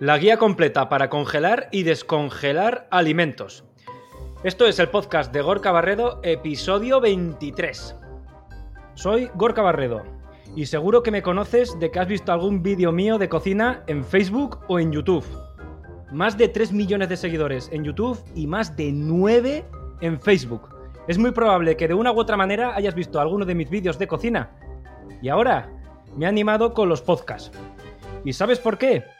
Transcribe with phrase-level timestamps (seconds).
[0.00, 3.64] La guía completa para congelar y descongelar alimentos.
[4.44, 7.96] Esto es el podcast de Gorka Barredo, episodio 23.
[8.94, 10.04] Soy Gorka Barredo
[10.54, 14.04] y seguro que me conoces de que has visto algún vídeo mío de cocina en
[14.04, 15.24] Facebook o en YouTube.
[16.12, 19.64] Más de 3 millones de seguidores en YouTube y más de 9
[20.00, 20.68] en Facebook.
[21.08, 23.98] Es muy probable que de una u otra manera hayas visto alguno de mis vídeos
[23.98, 24.52] de cocina.
[25.20, 25.68] Y ahora
[26.16, 27.50] me he animado con los podcasts.
[28.24, 29.17] ¿Y sabes por qué?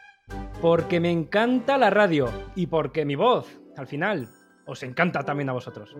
[0.61, 4.27] Porque me encanta la radio y porque mi voz, al final,
[4.65, 5.95] os encanta también a vosotros.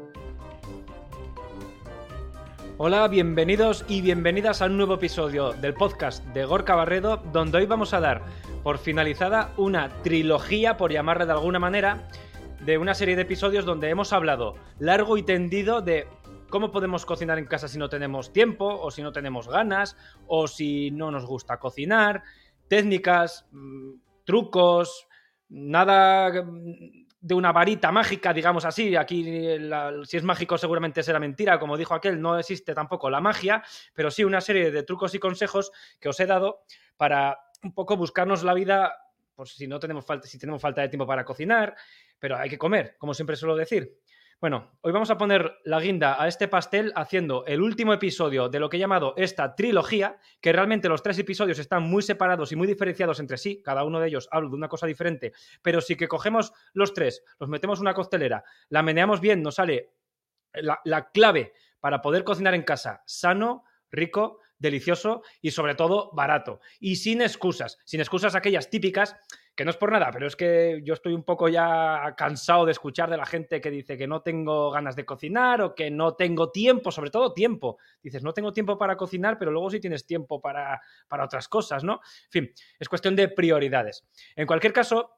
[2.78, 7.68] Hola, bienvenidos y bienvenidas a un nuevo episodio del podcast de Gorka Barredo, donde hoy
[7.68, 8.22] vamos a dar
[8.62, 12.10] por finalizada una trilogía, por llamarla de alguna manera,
[12.66, 16.06] de una serie de episodios donde hemos hablado largo y tendido de
[16.50, 19.96] cómo podemos cocinar en casa si no tenemos tiempo, o si no tenemos ganas,
[20.28, 22.24] o si no nos gusta cocinar,
[22.68, 25.08] técnicas, mm, trucos,
[25.48, 28.96] nada de una varita mágica, digamos así.
[28.96, 29.24] Aquí,
[30.06, 31.58] si es mágico, seguramente será mentira.
[31.58, 33.64] Como dijo aquel, no existe tampoco la magia,
[33.96, 36.62] pero sí una serie de trucos y consejos que os he dado
[36.96, 38.94] para un poco buscarnos la vida,
[39.34, 41.76] pues si no tenemos falta, si tenemos falta de tiempo para cocinar,
[42.20, 43.98] pero hay que comer, como siempre suelo decir.
[44.42, 48.62] Bueno, hoy vamos a poner la guinda a este pastel haciendo el último episodio de
[48.62, 52.56] lo que he llamado esta trilogía, que realmente los tres episodios están muy separados y
[52.56, 55.98] muy diferenciados entre sí, cada uno de ellos habla de una cosa diferente, pero si
[55.98, 59.92] que cogemos los tres, los metemos en una costelera, la meneamos bien, nos sale
[60.54, 66.60] la clave para poder cocinar en casa sano, rico, delicioso y sobre todo barato.
[66.80, 69.16] Y sin excusas, sin excusas aquellas típicas
[69.60, 72.72] que no es por nada, pero es que yo estoy un poco ya cansado de
[72.72, 76.16] escuchar de la gente que dice que no tengo ganas de cocinar o que no
[76.16, 77.78] tengo tiempo, sobre todo tiempo.
[78.02, 81.84] Dices, no tengo tiempo para cocinar, pero luego sí tienes tiempo para, para otras cosas,
[81.84, 81.96] ¿no?
[81.96, 84.08] En fin, es cuestión de prioridades.
[84.38, 85.18] En cualquier caso,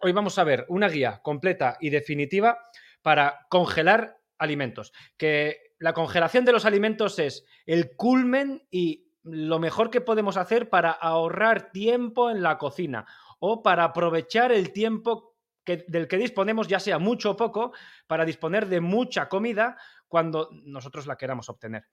[0.00, 2.58] hoy vamos a ver una guía completa y definitiva
[3.02, 4.94] para congelar alimentos.
[5.18, 10.70] Que la congelación de los alimentos es el culmen y lo mejor que podemos hacer
[10.70, 13.06] para ahorrar tiempo en la cocina
[13.38, 17.72] o para aprovechar el tiempo del que disponemos, ya sea mucho o poco,
[18.06, 19.76] para disponer de mucha comida
[20.06, 21.86] cuando nosotros la queramos obtener.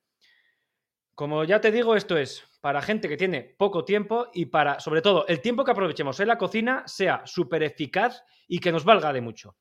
[1.15, 5.01] Como ya te digo, esto es para gente que tiene poco tiempo y para, sobre
[5.01, 9.13] todo, el tiempo que aprovechemos en la cocina sea súper eficaz y que nos valga
[9.13, 9.55] de mucho.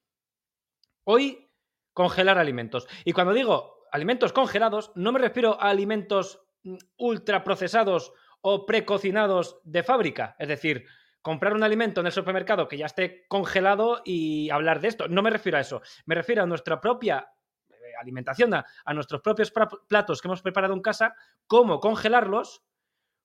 [1.05, 1.51] Hoy,
[1.93, 2.87] congelar alimentos.
[3.05, 9.83] Y cuando digo alimentos congelados, no me refiero a alimentos mm, ultraprocesados o precocinados de
[9.83, 10.87] fábrica, es decir,
[11.23, 15.09] comprar un alimento en el supermercado que ya esté congelado y hablar de esto.
[15.09, 17.29] No me refiero a eso, me refiero a nuestra propia
[17.71, 19.53] eh, alimentación, a, nuestros propios
[19.89, 21.15] platos que hemos preparado en casa,
[21.47, 22.65] cómo congelarlos,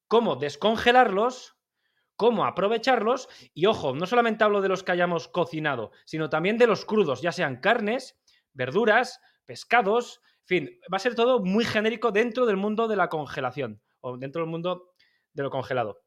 [0.08, 1.58] cómo descongelarlos,
[2.16, 6.68] cómo aprovecharlos y ojo, no solamente hablo de los que hayamos cocinado, sino también de
[6.68, 8.20] los crudos, ya sean carnes,
[8.54, 13.10] verduras, pescados, en fin, va a ser todo muy genérico dentro del mundo de la
[13.10, 14.94] congelación o dentro del mundo
[15.34, 16.02] de lo congelado.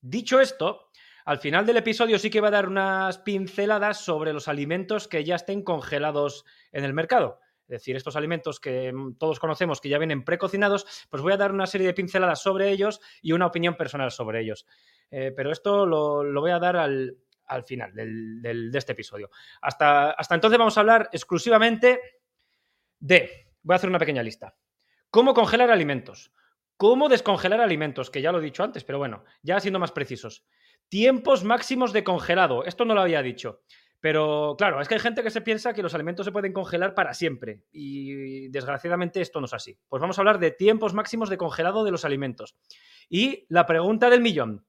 [0.00, 0.90] Dicho esto,
[1.28, 5.24] al final del episodio sí que va a dar unas pinceladas sobre los alimentos que
[5.24, 7.40] ya estén congelados en el mercado.
[7.64, 11.36] Es decir, estos alimentos que mm, todos conocemos que ya vienen precocinados, pues voy a
[11.36, 14.66] dar una serie de pinceladas sobre ellos y una opinión personal sobre ellos.
[15.10, 17.18] Eh, pero esto lo, voy a dar al,
[17.66, 19.28] final de este episodio.
[19.60, 22.00] Hasta, hasta entonces vamos a hablar exclusivamente
[23.00, 24.56] de, voy a hacer una pequeña lista,
[25.10, 26.32] cómo congelar alimentos,
[26.78, 30.46] cómo descongelar alimentos, que ya lo he dicho antes, pero bueno, ya siendo más precisos.
[30.88, 32.64] Tiempos máximos de congelado.
[32.64, 33.60] Esto no lo había dicho.
[34.00, 36.94] Pero claro, es que hay gente que se piensa que los alimentos se pueden congelar
[36.94, 39.76] para siempre y desgraciadamente esto no es así.
[39.88, 42.56] Pues vamos a hablar de tiempos máximos de congelado de los alimentos.
[43.08, 44.64] Y la pregunta del millón,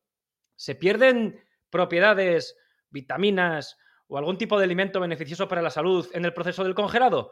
[0.55, 2.57] ¿se pierden propiedades,
[2.89, 3.77] vitaminas
[4.07, 7.31] o algún tipo de alimento beneficioso para la salud en el proceso del congelado?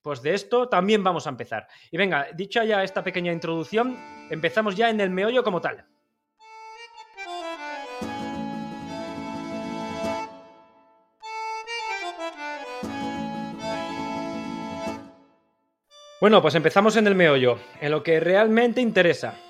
[0.00, 1.66] Pues de esto también vamos a empezar.
[1.90, 3.96] Y venga, dicha ya esta pequeña introducción,
[4.30, 5.86] empezamos ya en el meollo como tal.
[16.22, 19.40] Bueno, pues empezamos en el meollo, en lo que realmente interesa.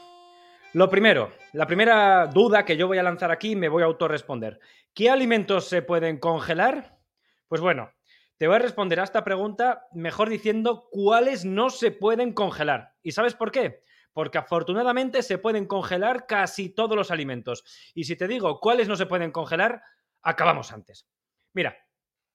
[0.73, 4.59] Lo primero, la primera duda que yo voy a lanzar aquí me voy a autorresponder.
[4.95, 6.99] ¿Qué alimentos se pueden congelar?
[7.47, 7.93] Pues bueno,
[8.39, 12.95] te voy a responder a esta pregunta mejor diciendo cuáles no se pueden congelar.
[13.03, 13.81] ¿Y sabes por qué?
[14.15, 17.65] Porque afortunadamente se pueden congelar casi todos los alimentos.
[17.93, 19.83] Y si te digo cuáles no se pueden congelar,
[20.23, 21.07] acabamos antes.
[21.53, 21.77] Mira,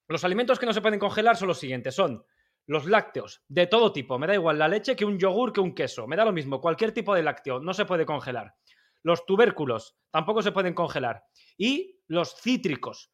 [0.07, 1.95] los alimentos que no se pueden congelar son los siguientes.
[1.95, 2.24] Son
[2.68, 4.19] los lácteos, de todo tipo.
[4.19, 6.06] Me da igual la leche que un yogur que un queso.
[6.06, 6.62] Me da lo mismo.
[6.62, 8.56] Cualquier tipo de lácteo no se puede congelar.
[9.04, 11.24] Los tubérculos tampoco se pueden congelar.
[11.58, 13.12] Y los cítricos.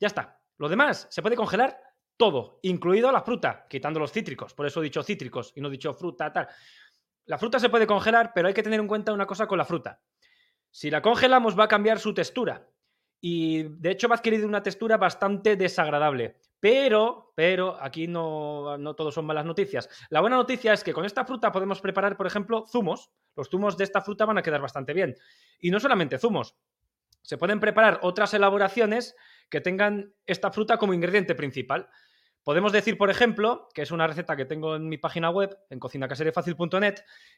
[0.00, 0.40] Ya está.
[0.56, 1.78] Lo demás se puede congelar
[2.16, 4.54] todo, incluido la fruta, quitando los cítricos.
[4.54, 6.48] Por eso he dicho cítricos y no he dicho fruta, tal.
[7.26, 9.64] La fruta se puede congelar, pero hay que tener en cuenta una cosa con la
[9.64, 10.00] fruta.
[10.70, 12.67] Si la congelamos va a cambiar su textura.
[13.20, 16.36] Y de hecho va a adquirir una textura bastante desagradable.
[16.60, 19.88] Pero, pero, aquí no, no todos son malas noticias.
[20.10, 23.10] La buena noticia es que con esta fruta podemos preparar, por ejemplo, zumos.
[23.36, 25.16] Los zumos de esta fruta van a quedar bastante bien.
[25.60, 26.56] Y no solamente zumos.
[27.22, 29.14] Se pueden preparar otras elaboraciones
[29.48, 31.88] que tengan esta fruta como ingrediente principal.
[32.48, 35.78] Podemos decir, por ejemplo, que es una receta que tengo en mi página web, en
[35.78, 36.94] cocinacaserefacil.net,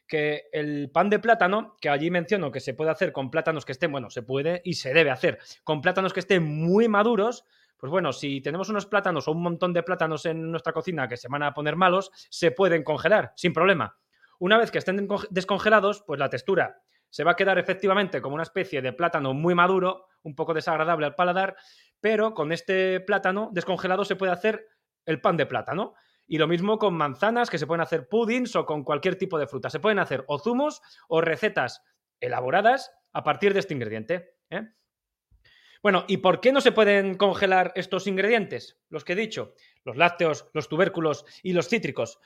[0.07, 3.73] que el pan de plátano, que allí menciono que se puede hacer con plátanos que
[3.73, 7.43] estén, bueno, se puede y se debe hacer, con plátanos que estén muy maduros,
[7.75, 11.17] pues bueno, si tenemos unos plátanos o un montón de plátanos en nuestra cocina que
[11.17, 13.97] se van a poner malos, se pueden congelar sin problema.
[14.39, 18.43] Una vez que estén descongelados, pues la textura se va a quedar efectivamente como una
[18.43, 21.57] especie de plátano muy maduro, un poco desagradable al paladar,
[21.99, 24.69] pero con este plátano descongelado se puede hacer
[25.11, 25.93] el pan de plátano.
[26.27, 29.47] Y lo mismo con manzanas, que se pueden hacer puddings o con cualquier tipo de
[29.47, 29.69] fruta.
[29.69, 31.83] Se pueden hacer o zumos o recetas
[32.19, 34.35] elaboradas a partir de este ingrediente.
[34.49, 34.69] ¿eh?
[35.83, 38.79] Bueno, ¿y por qué no se pueden congelar estos ingredientes?
[38.89, 42.19] Los que he dicho, los lácteos, los tubérculos y los cítricos.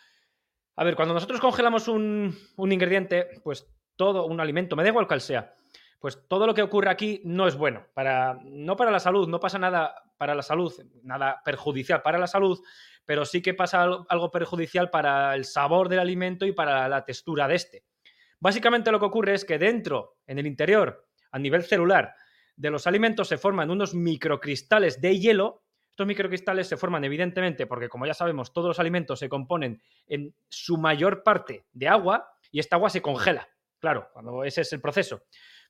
[0.75, 5.07] A ver, cuando nosotros congelamos un, un ingrediente, pues todo, un alimento, me da igual
[5.07, 5.55] cual sea,
[6.05, 7.87] pues todo lo que ocurre aquí no es bueno.
[7.95, 10.71] Para, no para la salud, no pasa nada para la salud,
[11.01, 12.59] nada perjudicial para la salud,
[13.05, 17.47] pero sí que pasa algo perjudicial para el sabor del alimento y para la textura
[17.47, 17.85] de este.
[18.39, 22.13] Básicamente lo que ocurre es que dentro, en el interior, a nivel celular,
[22.55, 25.63] de los alimentos se forman unos microcristales de hielo.
[25.89, 30.35] Estos microcristales se forman evidentemente porque, como ya sabemos, todos los alimentos se componen en
[30.49, 33.49] su mayor parte de agua y esta agua se congela.
[33.79, 35.23] Claro, cuando ese es el proceso.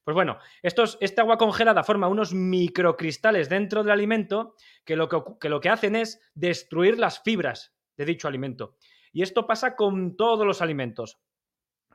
[0.05, 4.53] Pues bueno, esta agua congelada forma unos microcristales dentro del alimento
[4.85, 8.75] que lo que, que lo que hacen es destruir las fibras de dicho alimento.
[9.11, 11.19] Y esto pasa con todos los alimentos.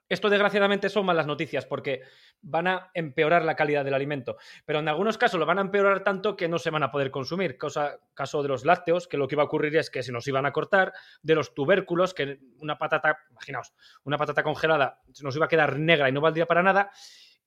[0.09, 2.03] Esto desgraciadamente son malas noticias porque
[2.41, 6.03] van a empeorar la calidad del alimento, pero en algunos casos lo van a empeorar
[6.03, 7.57] tanto que no se van a poder consumir.
[7.57, 10.27] Cosa, caso de los lácteos, que lo que iba a ocurrir es que se nos
[10.27, 10.93] iban a cortar,
[11.23, 13.73] de los tubérculos, que una patata, imaginaos,
[14.03, 16.91] una patata congelada se nos iba a quedar negra y no valdría para nada,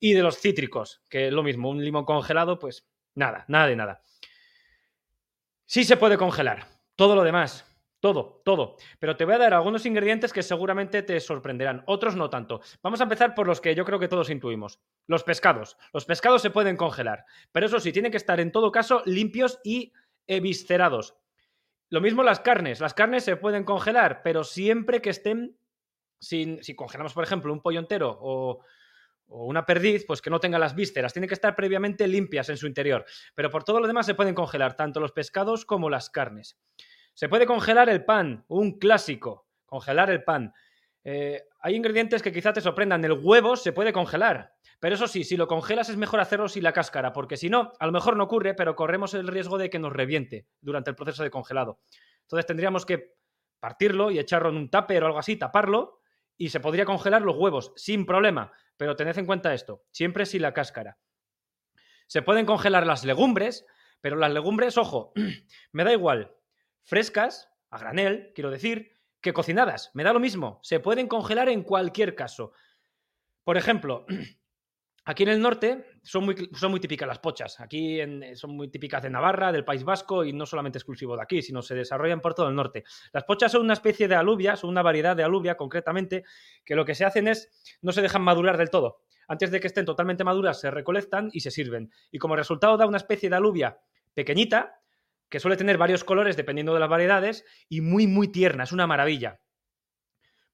[0.04, 3.74] y de los cítricos, que es lo mismo, un limón congelado, pues nada, nada de
[3.74, 4.02] nada.
[5.64, 7.64] Sí se puede congelar, todo lo demás,
[8.00, 8.76] todo, todo.
[8.98, 12.60] Pero te voy a dar algunos ingredientes que seguramente te sorprenderán, otros no tanto.
[12.82, 14.78] Vamos a empezar por los que yo creo que todos intuimos.
[15.06, 15.78] Los pescados.
[15.94, 19.58] Los pescados se pueden congelar, pero eso sí, tienen que estar en todo caso limpios
[19.64, 19.94] y
[20.26, 21.16] eviscerados.
[21.88, 22.78] Lo mismo las carnes.
[22.78, 25.56] Las carnes se pueden congelar, pero siempre que estén
[26.20, 28.60] sin, si congelamos, por ejemplo, un pollo entero o,
[29.28, 31.12] o una perdiz, pues que no tenga las vísceras.
[31.12, 33.04] Tienen que estar previamente limpias en su interior.
[33.34, 36.58] Pero por todo lo demás se pueden congelar tanto los pescados como las carnes.
[37.14, 39.46] Se puede congelar el pan, un clásico.
[39.66, 40.52] Congelar el pan.
[41.04, 43.04] Eh, hay ingredientes que quizá te sorprendan.
[43.04, 44.54] El huevo se puede congelar.
[44.80, 47.72] Pero eso sí, si lo congelas es mejor hacerlo sin la cáscara, porque si no,
[47.78, 50.96] a lo mejor no ocurre, pero corremos el riesgo de que nos reviente durante el
[50.96, 51.80] proceso de congelado.
[52.22, 53.14] Entonces tendríamos que
[53.60, 56.00] partirlo y echarlo en un tupper o algo así, taparlo,
[56.36, 58.52] y se podría congelar los huevos sin problema.
[58.76, 60.98] Pero tened en cuenta esto, siempre sin la cáscara.
[62.06, 63.66] Se pueden congelar las legumbres,
[64.00, 65.12] pero las legumbres, ojo,
[65.72, 66.34] me da igual,
[66.82, 71.62] frescas, a granel, quiero decir, que cocinadas, me da lo mismo, se pueden congelar en
[71.62, 72.52] cualquier caso.
[73.42, 74.04] Por ejemplo,
[75.06, 77.60] Aquí en el norte son muy, típicas las pochas.
[77.60, 78.00] Aquí
[78.34, 81.60] son muy típicas de Navarra, del País Vasco y no solamente exclusivo de aquí, sino
[81.60, 82.84] se desarrollan por todo el norte.
[83.12, 86.24] Las pochas son una especie de alubia, son una variedad de alubia concretamente,
[86.64, 89.02] que lo que se hacen es no se dejan madurar del todo.
[89.28, 91.90] Antes de que estén totalmente maduras se recolectan y se sirven.
[92.10, 93.78] Y como resultado da una especie de alubia
[94.14, 94.80] pequeñita,
[95.28, 98.64] que suele tener varios colores dependiendo de las variedades y muy, muy tierna.
[98.64, 99.40] Es una maravilla.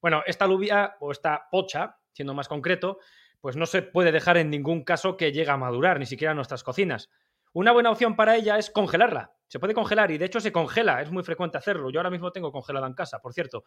[0.01, 2.99] Bueno, esta alubia o esta pocha, siendo más concreto,
[3.41, 6.37] pues no se puede dejar en ningún caso que llegue a madurar, ni siquiera en
[6.37, 7.09] nuestras cocinas.
[7.53, 9.33] Una buena opción para ella es congelarla.
[9.47, 11.89] Se puede congelar y de hecho se congela, es muy frecuente hacerlo.
[11.89, 13.65] Yo ahora mismo tengo congelada en casa, por cierto.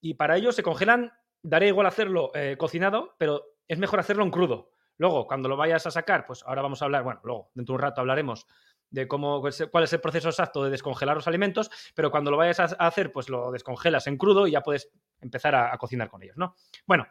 [0.00, 4.30] Y para ello se congelan, daré igual hacerlo eh, cocinado, pero es mejor hacerlo en
[4.30, 4.72] crudo.
[4.98, 7.76] Luego, cuando lo vayas a sacar, pues ahora vamos a hablar, bueno, luego, dentro de
[7.76, 8.46] un rato hablaremos
[8.90, 12.60] de cómo, cuál es el proceso exacto de descongelar los alimentos, pero cuando lo vayas
[12.60, 16.22] a hacer, pues lo descongelas en crudo y ya puedes empezar a, a cocinar con
[16.22, 16.54] ellos, ¿no?
[16.86, 17.06] Bueno,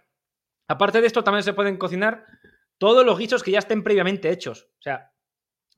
[0.67, 2.25] Aparte de esto, también se pueden cocinar
[2.77, 4.69] todos los guisos que ya estén previamente hechos.
[4.79, 5.11] O sea,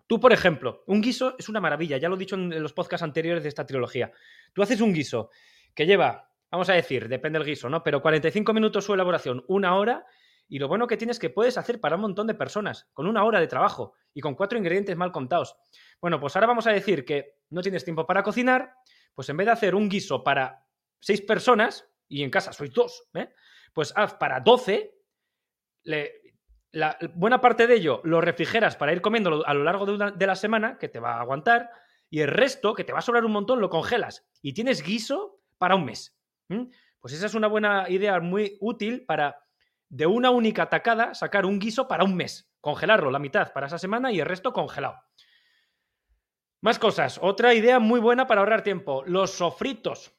[0.08, 3.04] tú, por ejemplo, un guiso es una maravilla, ya lo he dicho en los podcasts
[3.04, 4.12] anteriores de esta trilogía.
[4.54, 5.30] Tú haces un guiso
[5.76, 7.84] que lleva, vamos a decir, depende del guiso, ¿no?
[7.84, 10.06] Pero 45 minutos su elaboración, una hora,
[10.50, 13.06] Y lo bueno que tienes es que puedes hacer para un montón de personas, con
[13.08, 15.58] una hora de trabajo y con cuatro ingredientes mal contados.
[16.00, 18.74] Bueno, pues ahora vamos a decir que no tienes tiempo para cocinar,
[19.14, 20.66] pues en vez de hacer un guiso para
[21.00, 23.30] seis personas, y en casa sois dos, ¿eh?
[23.78, 24.98] Pues haz para doce,
[25.84, 30.36] la buena parte de ello lo refrigeras para ir comiendo a lo largo de, la
[30.36, 31.70] semana, que te va a aguantar,
[32.10, 34.28] y el resto, que te va a sobrar un montón, lo congelas.
[34.42, 36.18] Y tienes guiso para un mes.
[37.00, 39.46] Pues esa es una buena idea muy útil para
[39.90, 42.52] de una única tacada sacar un guiso para un mes.
[42.60, 44.96] Congelarlo la mitad para esa semana y el resto congelado.
[46.62, 47.20] Más cosas.
[47.22, 49.04] Otra idea muy buena para ahorrar tiempo.
[49.06, 50.17] Los sofritos,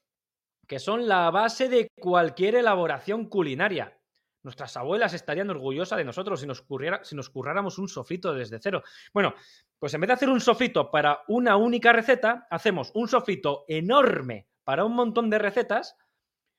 [0.68, 3.98] que son la base de cualquier elaboración culinaria.
[4.44, 6.64] Nuestras abuelas estarían orgullosas de nosotros si nos,
[7.12, 8.82] nos curráramos un sofrito desde cero.
[9.12, 9.34] Bueno,
[9.78, 14.46] pues en vez de hacer un sofrito para una única receta, hacemos un sofrito enorme
[14.62, 15.96] para un montón de recetas.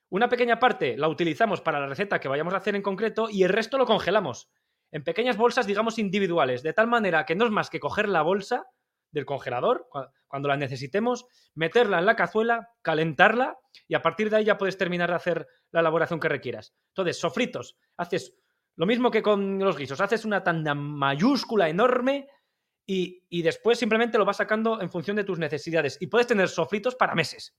[0.09, 3.43] Una pequeña parte la utilizamos para la receta que vayamos a hacer en concreto y
[3.43, 4.49] el resto lo congelamos
[4.91, 8.23] en pequeñas bolsas, digamos, individuales, de tal manera que no es más que coger la
[8.23, 8.65] bolsa
[9.11, 9.87] del congelador
[10.27, 11.25] cuando la necesitemos,
[11.55, 15.47] meterla en la cazuela, calentarla y a partir de ahí ya puedes terminar de hacer
[15.71, 16.73] la elaboración que requieras.
[16.89, 18.35] Entonces, sofritos, haces
[18.75, 22.27] lo mismo que con los guisos, haces una tanda mayúscula enorme
[22.85, 26.47] y, y después simplemente lo vas sacando en función de tus necesidades y puedes tener
[26.47, 27.57] sofritos para meses.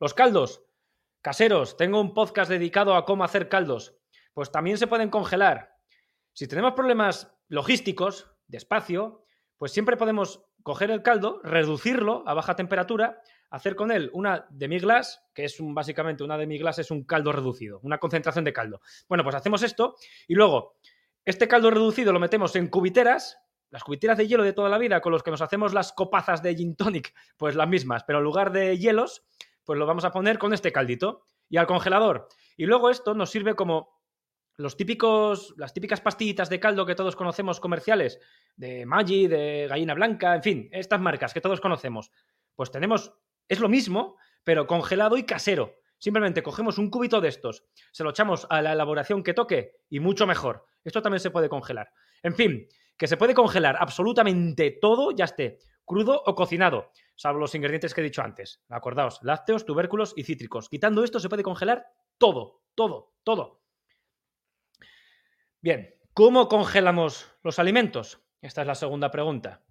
[0.00, 0.64] Los caldos
[1.24, 3.96] caseros, tengo un podcast dedicado a cómo hacer caldos,
[4.34, 5.72] pues también se pueden congelar.
[6.34, 9.23] Si tenemos problemas logísticos, de espacio,
[9.64, 15.20] pues siempre podemos coger el caldo, reducirlo a baja temperatura, hacer con él una demi-glace,
[15.32, 18.82] que es básicamente una demi-glace es un caldo reducido, una concentración de caldo.
[19.08, 19.96] Bueno, pues hacemos esto
[20.28, 20.76] y luego
[21.24, 23.38] este caldo reducido lo metemos en cubiteras,
[23.70, 26.42] las cubiteras de hielo de toda la vida con los que nos hacemos las copazas
[26.42, 29.24] de gin tonic, pues las mismas, pero en lugar de hielos,
[29.64, 32.28] pues lo vamos a poner con este caldito y al congelador.
[32.58, 33.93] Y luego esto nos sirve como
[34.56, 38.20] los típicos, las típicas pastillitas de caldo que todos conocemos comerciales,
[38.56, 42.10] de Maggi, de Gallina Blanca, en fin, estas marcas que todos conocemos,
[42.54, 43.12] pues tenemos,
[43.48, 45.74] es lo mismo, pero congelado y casero.
[45.98, 50.00] Simplemente cogemos un cubito de estos, se lo echamos a la elaboración que toque y
[50.00, 50.66] mucho mejor.
[50.84, 51.90] Esto también se puede congelar.
[52.22, 57.54] En fin, que se puede congelar absolutamente todo, ya esté crudo o cocinado, salvo los
[57.54, 58.62] ingredientes que he dicho antes.
[58.68, 60.68] Acordaos, lácteos, tubérculos y cítricos.
[60.68, 61.86] Quitando esto se puede congelar
[62.18, 63.63] todo, todo, todo.
[65.64, 68.20] Bien, ¿cómo congelamos los alimentos?
[68.42, 69.62] Esta es la segunda pregunta.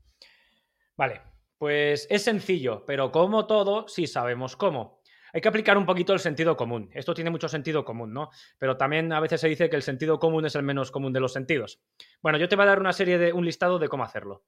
[0.97, 1.21] Vale,
[1.59, 5.03] pues es sencillo, pero como todo, sí sabemos cómo.
[5.33, 6.89] Hay que aplicar un poquito el sentido común.
[6.95, 8.31] Esto tiene mucho sentido común, ¿no?
[8.57, 11.19] Pero también a veces se dice que el sentido común es el menos común de
[11.19, 11.79] los sentidos.
[12.23, 14.45] Bueno, yo te voy a dar una serie de un listado de cómo hacerlo.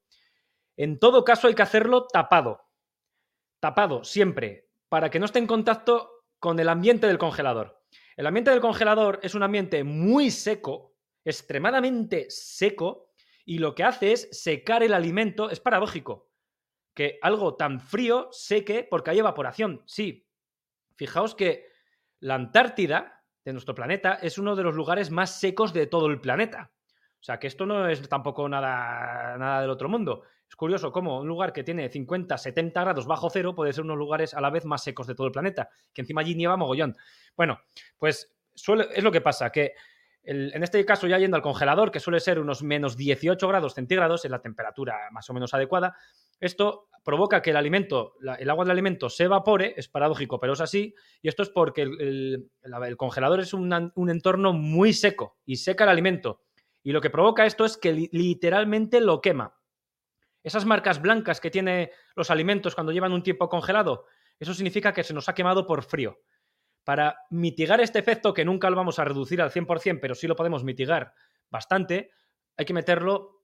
[0.76, 2.64] En todo caso hay que hacerlo tapado.
[3.60, 7.84] Tapado, siempre, para que no esté en contacto con el ambiente del congelador.
[8.16, 10.95] El ambiente del congelador es un ambiente muy seco,
[11.26, 13.10] extremadamente seco
[13.44, 15.50] y lo que hace es secar el alimento.
[15.50, 16.30] Es paradójico
[16.94, 19.82] que algo tan frío seque porque hay evaporación.
[19.86, 20.26] Sí,
[20.94, 21.66] fijaos que
[22.20, 26.20] la Antártida de nuestro planeta es uno de los lugares más secos de todo el
[26.20, 26.72] planeta.
[27.20, 30.22] O sea que esto no es tampoco nada, nada del otro mundo.
[30.48, 33.94] Es curioso cómo un lugar que tiene 50, 70 grados bajo cero puede ser uno
[33.94, 36.36] de los lugares a la vez más secos de todo el planeta, que encima allí
[36.36, 36.96] nieva mogollón.
[37.36, 37.60] Bueno,
[37.98, 39.72] pues es lo que pasa, que
[40.28, 44.24] en este caso, ya yendo al congelador, que suele ser unos menos 18 grados centígrados
[44.24, 45.96] en la temperatura más o menos adecuada,
[46.40, 50.60] esto provoca que el alimento, el agua del alimento se evapore, es paradójico, pero es
[50.60, 50.92] así,
[51.22, 52.50] y esto es porque el,
[52.96, 56.42] congelador es un, entorno muy seco y seca el alimento.
[56.82, 59.56] Y lo que provoca esto es que literalmente lo quema.
[60.42, 64.06] Esas marcas blancas que tiene los alimentos cuando llevan un tiempo congelado,
[64.40, 66.18] eso significa que se nos ha quemado por frío.
[66.86, 70.36] Para mitigar este efecto, que nunca lo vamos a reducir al 100%, pero sí lo
[70.36, 71.14] podemos mitigar
[71.50, 72.12] bastante,
[72.56, 73.42] hay que meterlo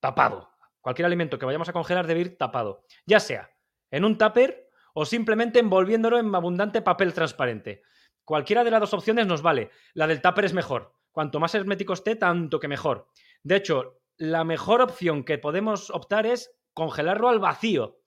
[0.00, 0.50] tapado.
[0.80, 3.48] Cualquier alimento que vayamos a congelar debe ir tapado, ya sea
[3.92, 7.82] en un tupper o simplemente envolviéndolo en abundante papel transparente.
[8.24, 9.70] Cualquiera de las dos opciones nos vale.
[9.94, 10.92] La del tupper es mejor.
[11.12, 13.06] Cuanto más hermético esté, tanto que mejor.
[13.44, 18.00] De hecho, la mejor opción que podemos optar es congelarlo al vacío.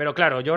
[0.00, 0.56] Pero claro, yo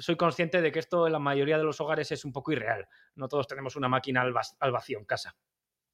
[0.00, 2.86] soy consciente de que esto en la mayoría de los hogares es un poco irreal.
[3.14, 5.34] No todos tenemos una máquina al, vacío en casa.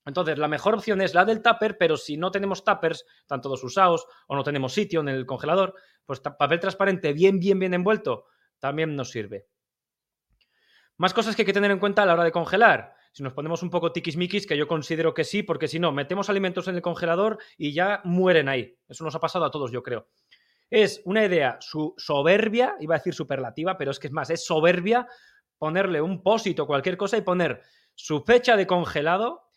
[0.05, 3.63] Entonces, la mejor opción es la del tupper, pero si no tenemos tuppers, están todos
[3.63, 8.25] usados o no tenemos sitio en el congelador, pues papel transparente bien, bien, bien envuelto
[8.59, 9.47] también nos sirve.
[10.97, 12.95] Más cosas que hay que tener en cuenta a la hora de congelar.
[13.13, 16.31] Si nos ponemos un poco tiquismiquis, que yo considero que sí, porque si no, metemos
[16.31, 18.77] alimentos en el congelador y ya mueren ahí.
[18.89, 20.09] Eso nos ha pasado a todos, yo creo.
[20.71, 24.45] Es una idea su soberbia, iba a decir superlativa, pero es que es más, es
[24.45, 25.07] soberbia
[25.59, 27.63] ponerle un pósito cualquier cosa y poner
[27.95, 29.49] su fecha de congelado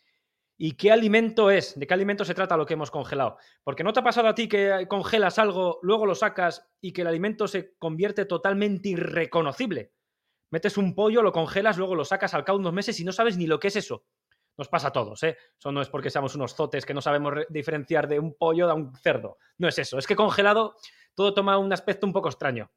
[0.58, 3.36] y qué alimento es, de qué alimento se trata lo que hemos congelado.
[3.64, 7.02] Porque no te ha pasado a ti que congelas algo, luego lo sacas y que
[7.02, 9.92] el alimento se convierte totalmente irreconocible.
[10.50, 13.12] Metes un pollo, lo congelas, luego lo sacas al cabo de unos meses y no
[13.12, 14.04] sabes ni lo que es eso.
[14.58, 15.36] Nos pasa a todos, ¿eh?
[15.58, 18.74] Eso no es porque seamos unos zotes que no sabemos diferenciar de un pollo de
[18.74, 19.38] un cerdo.
[19.56, 19.98] No es eso.
[19.98, 20.76] Es que congelado
[21.14, 22.70] todo toma un aspecto un poco extraño.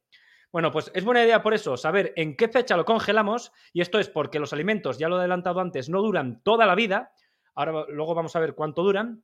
[0.51, 3.99] Bueno, pues es buena idea por eso saber en qué fecha lo congelamos, y esto
[3.99, 7.11] es porque los alimentos, ya lo he adelantado antes, no duran toda la vida,
[7.55, 9.23] ahora luego vamos a ver cuánto duran,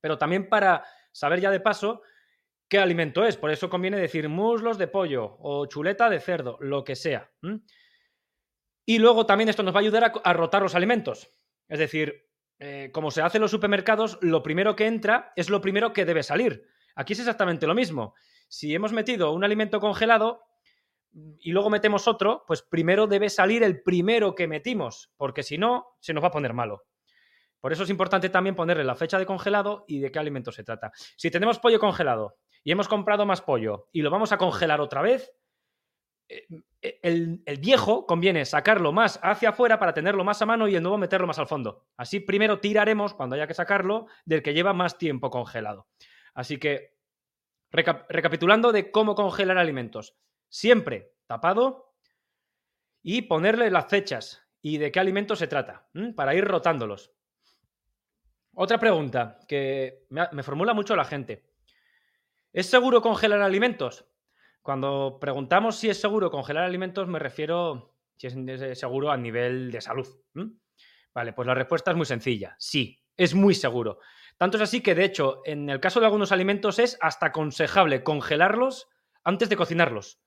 [0.00, 2.02] pero también para saber ya de paso
[2.68, 3.36] qué alimento es.
[3.36, 7.30] Por eso conviene decir muslos de pollo o chuleta de cerdo, lo que sea.
[8.86, 11.28] Y luego también esto nos va a ayudar a, rotar los alimentos.
[11.68, 15.60] Es decir, eh, como se hace en los supermercados, lo primero que entra es lo
[15.60, 16.66] primero que debe salir.
[16.94, 18.14] Aquí es exactamente lo mismo.
[18.52, 20.42] Si hemos metido un alimento congelado
[21.40, 25.96] y luego metemos otro, pues primero debe salir el primero que metimos, porque si no,
[26.00, 26.84] se nos va a poner malo.
[27.60, 30.64] Por eso es importante también ponerle la fecha de congelado y de qué alimento se
[30.64, 30.92] trata.
[31.16, 35.00] Si tenemos pollo congelado y hemos comprado más pollo y lo vamos a congelar otra
[35.00, 35.32] vez,
[36.28, 36.46] eh,
[36.82, 40.82] eh, el, viejo conviene sacarlo más hacia afuera para tenerlo más a mano y el
[40.82, 41.86] nuevo meterlo más al fondo.
[41.96, 45.86] Así primero tiraremos, cuando haya que sacarlo, del que lleva más tiempo congelado.
[46.34, 46.92] Así que,
[47.72, 50.16] recapitulando de cómo congelar alimentos.
[50.48, 51.94] Siempre tapado
[53.02, 57.12] y ponerle las fechas y de qué alimento se trata, para ir rotándolos.
[58.54, 61.50] Otra pregunta que me, formula mucho la gente.
[62.52, 64.04] ¿Es seguro congelar alimentos?
[64.60, 69.80] Cuando preguntamos si es seguro congelar alimentos, me refiero si es seguro a nivel de
[69.80, 70.06] salud.
[71.14, 72.54] Vale, pues la respuesta es muy sencilla.
[72.58, 73.98] Sí, es muy seguro.
[74.42, 78.02] Tanto es así que, de hecho, en el caso de algunos alimentos es hasta aconsejable
[78.02, 78.88] congelarlos
[79.22, 80.18] antes de cocinarlos.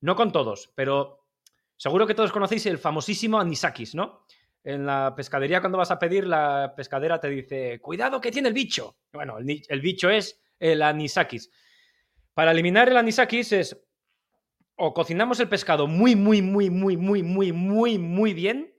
[0.00, 1.28] No con todos, pero
[1.76, 4.26] seguro que todos conocéis el famosísimo anisakis, ¿no?
[4.64, 8.54] en la pescadería cuando vas a pedir, la pescadera te dice, cuidado que tiene el
[8.54, 8.96] bicho.
[9.12, 11.48] Bueno, el, bicho es el anisakis.
[12.34, 13.86] Para eliminar el anisakis es
[14.74, 18.73] o cocinamos el pescado muy, muy, muy, muy, muy, muy, muy, muy bien,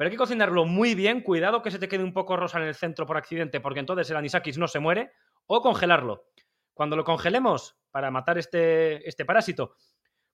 [0.00, 2.64] pero hay que cocinarlo muy bien, cuidado que se te quede un poco rosa en
[2.64, 5.12] el centro por accidente, porque entonces el anisakis no se muere,
[5.44, 6.24] o congelarlo.
[6.72, 9.74] Cuando lo congelemos para matar este, este parásito,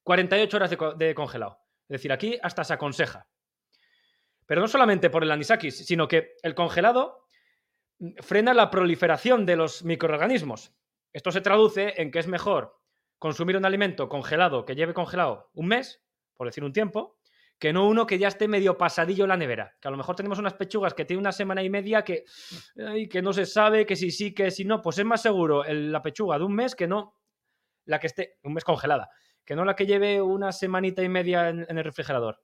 [0.03, 1.59] 48 horas de, de congelado.
[1.81, 3.27] Es decir, aquí hasta se aconseja.
[4.45, 7.25] Pero no solamente por el anisakis, sino que el congelado
[8.21, 10.73] frena la proliferación de los microorganismos.
[11.11, 12.79] Esto se traduce en que es mejor
[13.19, 16.01] consumir un alimento congelado que lleve congelado un mes,
[16.37, 17.16] por decir un tiempo,
[17.59, 19.75] que no uno que ya esté medio pasadillo en la nevera.
[19.79, 22.25] Que a lo mejor tenemos unas pechugas que tienen una semana y media que,
[23.09, 26.01] que no se sabe, que si sí, que si no, pues es más seguro la
[26.01, 27.15] pechuga de un mes que no
[27.85, 29.09] la que esté, un mes congelada,
[29.45, 32.41] que no la que lleve una semanita y media en el refrigerador.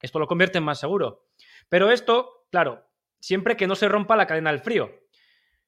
[0.00, 1.26] Esto lo convierte en más seguro.
[1.68, 2.88] Pero esto, claro,
[3.20, 4.90] siempre que no se rompa la cadena del frío.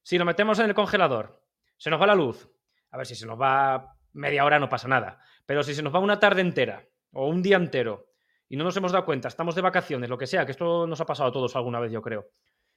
[0.03, 1.45] Si lo metemos en el congelador,
[1.77, 2.49] se nos va la luz.
[2.90, 5.18] A ver, si se nos va media hora no pasa nada.
[5.47, 8.12] Pero si se nos va una tarde entera o un día entero
[8.52, 11.00] y no nos hemos dado cuenta, estamos de vacaciones, lo que sea, que esto nos
[11.00, 12.28] ha pasado a todos alguna vez, yo creo.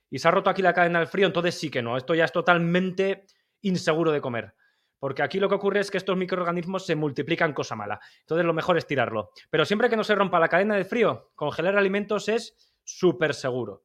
[0.09, 1.97] Y se ha roto aquí la cadena del frío, entonces sí que no.
[1.97, 3.25] Esto ya es totalmente
[3.59, 4.55] inseguro de comer.
[4.99, 7.99] Porque aquí lo que ocurre es que estos microorganismos se multiplican cosa mala.
[8.21, 9.31] Entonces lo mejor es tirarlo.
[9.49, 13.83] Pero siempre que no se rompa la cadena de frío, congelar alimentos es súper seguro.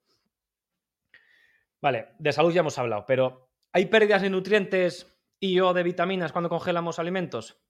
[1.83, 6.31] Vale, de salud ya hemos hablado, pero ¿hay pérdidas de nutrientes y o de vitaminas
[6.31, 7.61] cuando congelamos alimentos?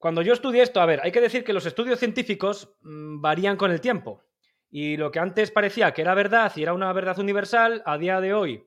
[0.00, 3.58] Cuando yo estudié esto, a ver, hay que decir que los estudios científicos mm, varían
[3.58, 4.22] con el tiempo.
[4.70, 8.18] Y lo que antes parecía que era verdad y era una verdad universal, a día
[8.18, 8.66] de hoy,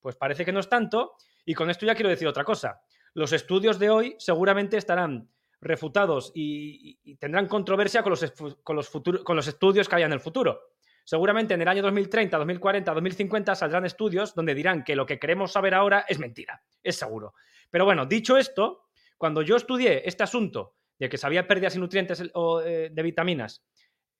[0.00, 1.14] pues parece que no es tanto.
[1.46, 2.82] Y con esto ya quiero decir otra cosa.
[3.14, 5.30] Los estudios de hoy seguramente estarán
[5.62, 10.20] refutados y, tendrán controversia con los, con, los con los estudios que haya en el
[10.20, 10.74] futuro.
[11.02, 15.52] Seguramente en el año 2030, 2040, 2050 saldrán estudios donde dirán que lo que queremos
[15.52, 17.32] saber ahora es mentira, es seguro.
[17.70, 18.83] Pero bueno, dicho esto,
[19.18, 23.64] cuando yo estudié este asunto de que sabía pérdidas y nutrientes o eh, de vitaminas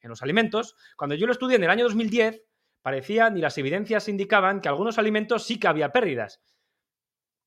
[0.00, 2.42] en los alimentos, cuando yo lo estudié en el año 2010,
[2.82, 6.42] parecían y las evidencias indicaban que algunos alimentos sí que había pérdidas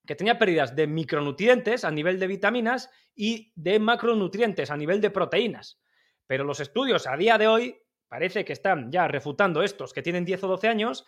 [0.07, 5.12] que tenía pérdidas de micronutrientes a nivel de vitaminas y de macronutrientes a nivel de
[5.12, 5.79] proteínas.
[6.25, 10.25] Pero los estudios a día de hoy parece que están ya refutando estos que tienen
[10.25, 11.05] 10 o 12 años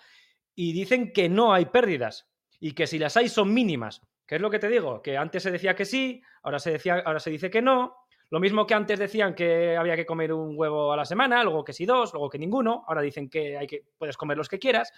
[0.54, 4.02] y dicen que no hay pérdidas y que si las hay son mínimas.
[4.30, 5.02] ¿Qué es lo que te digo?
[5.02, 7.96] Que antes se decía que sí, ahora se, decía, ahora se dice que no.
[8.30, 11.64] Lo mismo que antes decían que había que comer un huevo a la semana, luego
[11.64, 12.84] que sí dos, luego que ninguno.
[12.88, 14.94] Ahora dicen que, hay que puedes comer los que quieras.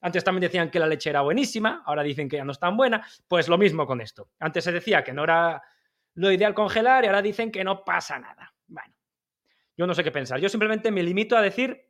[0.00, 2.76] Antes también decían que la leche era buenísima, ahora dicen que ya no es tan
[2.76, 3.06] buena.
[3.28, 4.30] Pues lo mismo con esto.
[4.40, 5.62] Antes se decía que no era
[6.14, 8.52] lo ideal congelar y ahora dicen que no pasa nada.
[8.66, 8.92] Bueno,
[9.76, 10.40] yo no sé qué pensar.
[10.40, 11.80] Yo simplemente me limito a decir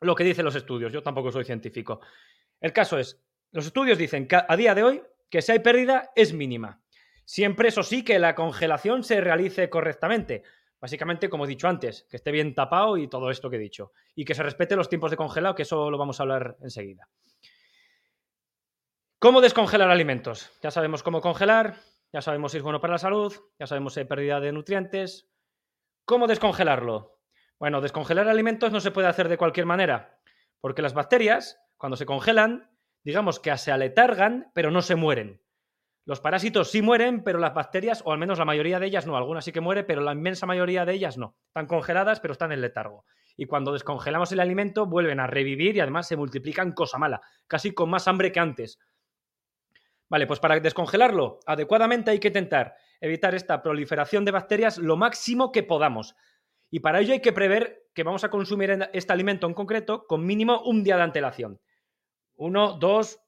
[0.00, 0.92] lo que dicen los estudios.
[0.92, 2.00] Yo tampoco soy científico.
[2.60, 6.10] El caso es, los estudios dicen que a día de hoy que si hay pérdida
[6.14, 6.80] es mínima.
[7.24, 10.44] Siempre, eso sí, que la congelación se realice correctamente.
[10.80, 13.92] Básicamente, como he dicho antes, que esté bien tapado y todo esto que he dicho.
[14.14, 17.08] Y que se respete los tiempos de congelado, que eso lo vamos a hablar enseguida.
[19.18, 20.52] ¿Cómo descongelar alimentos?
[20.62, 21.76] Ya sabemos cómo congelar,
[22.12, 25.28] ya sabemos si es bueno para la salud, ya sabemos si hay pérdida de nutrientes.
[26.04, 27.18] ¿Cómo descongelarlo?
[27.58, 30.20] Bueno, descongelar alimentos no se puede hacer de cualquier manera,
[30.60, 32.70] porque las bacterias, cuando se congelan,
[33.06, 35.40] digamos que se aletargan, pero no se mueren.
[36.04, 39.16] Los parásitos sí mueren, pero las bacterias, o al menos la mayoría de ellas no,
[39.16, 41.36] algunas sí que mueren, pero la inmensa mayoría de ellas no.
[41.46, 43.04] Están congeladas, pero están en letargo.
[43.36, 47.72] Y cuando descongelamos el alimento, vuelven a revivir y además se multiplican cosa mala, casi
[47.72, 48.80] con más hambre que antes.
[50.08, 55.52] Vale, pues para descongelarlo adecuadamente hay que intentar evitar esta proliferación de bacterias lo máximo
[55.52, 56.16] que podamos.
[56.72, 60.26] Y para ello hay que prever que vamos a consumir este alimento en concreto con
[60.26, 61.60] mínimo un día de antelación.
[62.36, 63.18] Uno, dos,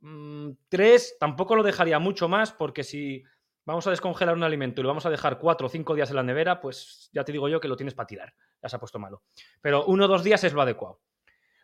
[0.00, 3.24] mm, tres, tampoco lo dejaría mucho más porque si
[3.64, 6.16] vamos a descongelar un alimento y lo vamos a dejar cuatro o cinco días en
[6.16, 8.34] la nevera, pues ya te digo yo que lo tienes para tirar.
[8.62, 9.22] Ya se ha puesto malo.
[9.60, 11.00] Pero uno o dos días es lo adecuado.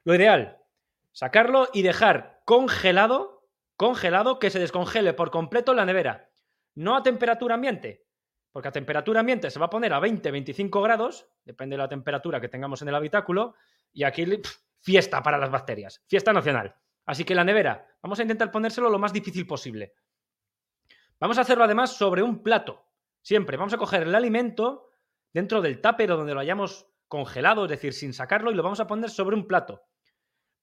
[0.04, 0.58] Lo ideal,
[1.12, 6.30] sacarlo y dejar congelado, congelado, que se descongele por completo en la nevera.
[6.74, 8.06] No a temperatura ambiente,
[8.52, 11.88] porque a temperatura ambiente se va a poner a 20, 25 grados, depende de la
[11.88, 13.54] temperatura que tengamos en el habitáculo,
[13.92, 14.24] y aquí
[14.80, 16.74] fiesta para las bacterias, fiesta nacional.
[17.06, 19.94] Así que la nevera, vamos a intentar ponérselo lo más difícil posible.
[21.18, 22.86] Vamos a hacerlo además sobre un plato.
[23.22, 24.90] Siempre vamos a coger el alimento
[25.32, 28.86] dentro del tupper donde lo hayamos congelado, es decir, sin sacarlo, y lo vamos a
[28.86, 29.82] poner sobre un plato.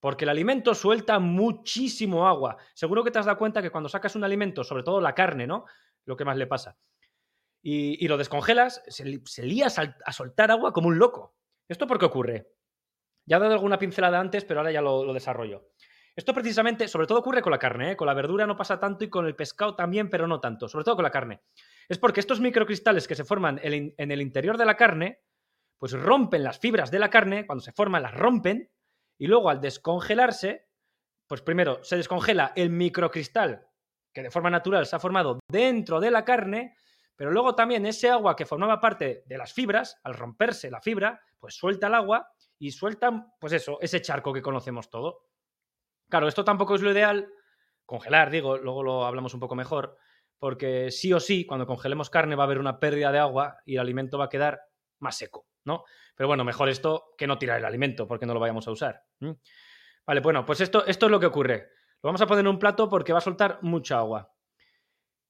[0.00, 2.56] Porque el alimento suelta muchísimo agua.
[2.74, 5.46] Seguro que te has dado cuenta que cuando sacas un alimento, sobre todo la carne,
[5.46, 5.64] ¿no?
[6.04, 6.78] Lo que más le pasa.
[7.60, 11.34] Y, lo descongelas, se, se lía a soltar agua como un loco.
[11.68, 12.57] ¿Esto por qué ocurre?
[13.28, 15.68] Ya he dado alguna pincelada antes, pero ahora ya lo, desarrollo.
[16.16, 17.96] Esto precisamente, sobre todo ocurre con la carne, ¿eh?
[17.96, 20.84] con la verdura no pasa tanto y con el pescado también, pero no tanto, sobre
[20.84, 21.42] todo con la carne.
[21.88, 25.20] Es porque estos microcristales que se forman en el interior de la carne,
[25.76, 28.70] pues rompen las fibras de la carne, cuando se forman las rompen,
[29.18, 30.66] y luego al descongelarse,
[31.26, 33.68] pues primero se descongela el microcristal
[34.12, 36.74] que de forma natural se ha formado dentro de la carne,
[37.14, 41.20] pero luego también ese agua que formaba parte de las fibras, al romperse la fibra,
[41.38, 45.26] pues suelta el agua y sueltan, pues eso, ese charco que conocemos todo.
[46.08, 47.30] Claro, esto tampoco es lo ideal,
[47.84, 49.96] congelar, digo, luego lo hablamos un poco mejor,
[50.38, 53.74] porque sí o sí, cuando congelemos carne va a haber una pérdida de agua y
[53.74, 54.60] el alimento va a quedar
[55.00, 55.84] más seco, ¿no?
[56.14, 59.04] Pero bueno, mejor esto que no tirar el alimento, porque no lo vayamos a usar.
[60.06, 61.70] Vale, bueno, pues esto, esto es lo que ocurre.
[62.02, 64.32] Lo vamos a poner en un plato porque va a soltar mucha agua.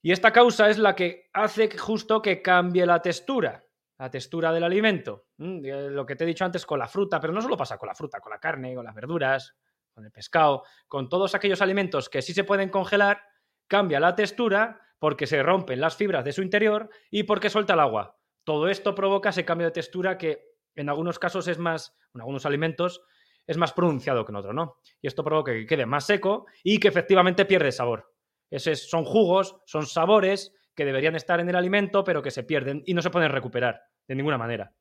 [0.00, 3.67] Y esta causa es la que hace justo que cambie la textura
[3.98, 5.26] la textura del alimento.
[5.38, 7.88] Mm, lo que te he dicho antes con la fruta, pero no solo pasa con
[7.88, 9.56] la fruta, con la carne, con las verduras,
[9.92, 13.20] con el pescado, con todos aquellos alimentos que sí se pueden congelar,
[13.66, 17.80] cambia la textura porque se rompen las fibras de su interior y porque suelta el
[17.80, 18.16] agua.
[18.44, 22.46] Todo esto provoca ese cambio de textura que en algunos casos es más, en algunos
[22.46, 23.02] alimentos,
[23.46, 24.76] es más pronunciado que en otros, ¿no?
[25.00, 28.12] Y esto provoca que quede más seco y que efectivamente pierde sabor.
[28.50, 32.84] Esos son jugos, son sabores que deberían estar en el alimento, pero que se pierden
[32.86, 34.72] y no se pueden recuperar de ninguna manera.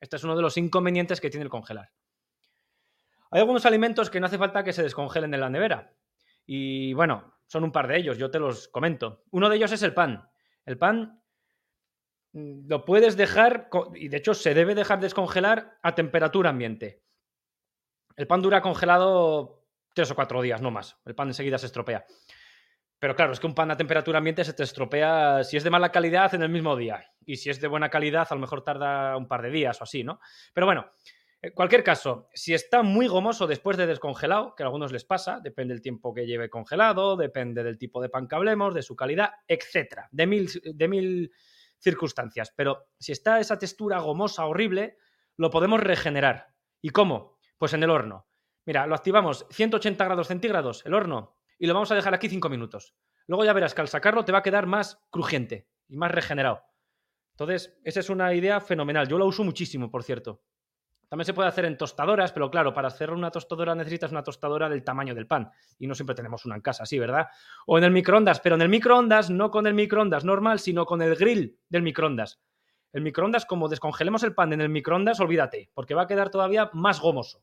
[0.00, 1.92] Este es uno de los inconvenientes que tiene el congelar.
[3.30, 5.94] Hay algunos alimentos que no hace falta que se descongelen en la nevera.
[6.46, 9.24] Y bueno, son un par de ellos, yo te los comento.
[9.30, 10.26] Uno de ellos es el pan.
[10.64, 11.22] El pan
[12.32, 17.02] mm, lo puedes dejar, y de hecho se debe dejar descongelar a temperatura ambiente.
[18.16, 20.98] El pan dura congelado tres o cuatro días, no más.
[21.04, 22.06] El pan enseguida se estropea.
[23.00, 25.70] Pero claro, es que un pan a temperatura ambiente se te estropea, si es de
[25.70, 27.10] mala calidad, en el mismo día.
[27.24, 29.84] Y si es de buena calidad, a lo mejor tarda un par de días o
[29.84, 30.20] así, ¿no?
[30.52, 30.90] Pero bueno,
[31.40, 35.40] en cualquier caso, si está muy gomoso después de descongelado, que a algunos les pasa,
[35.42, 38.94] depende del tiempo que lleve congelado, depende del tipo de pan que hablemos, de su
[38.94, 41.32] calidad, etcétera, de mil, de mil
[41.78, 42.52] circunstancias.
[42.54, 44.98] Pero si está esa textura gomosa horrible,
[45.38, 46.48] lo podemos regenerar.
[46.82, 47.38] ¿Y cómo?
[47.56, 48.26] Pues en el horno.
[48.66, 52.48] Mira, lo activamos 180 grados centígrados, el horno, y lo vamos a dejar aquí cinco
[52.48, 52.94] minutos.
[53.26, 56.62] Luego ya verás que al sacarlo te va a quedar más crujiente y más regenerado.
[57.32, 59.06] Entonces, esa es una idea fenomenal.
[59.06, 60.42] Yo la uso muchísimo, por cierto.
[61.10, 64.70] También se puede hacer en tostadoras, pero claro, para hacer una tostadora necesitas una tostadora
[64.70, 65.50] del tamaño del pan.
[65.78, 67.26] Y no siempre tenemos una en casa, sí, ¿verdad?
[67.66, 71.02] O en el microondas, pero en el microondas, no con el microondas normal, sino con
[71.02, 72.40] el grill del microondas.
[72.92, 76.70] El microondas, como descongelemos el pan en el microondas, olvídate, porque va a quedar todavía
[76.72, 77.42] más gomoso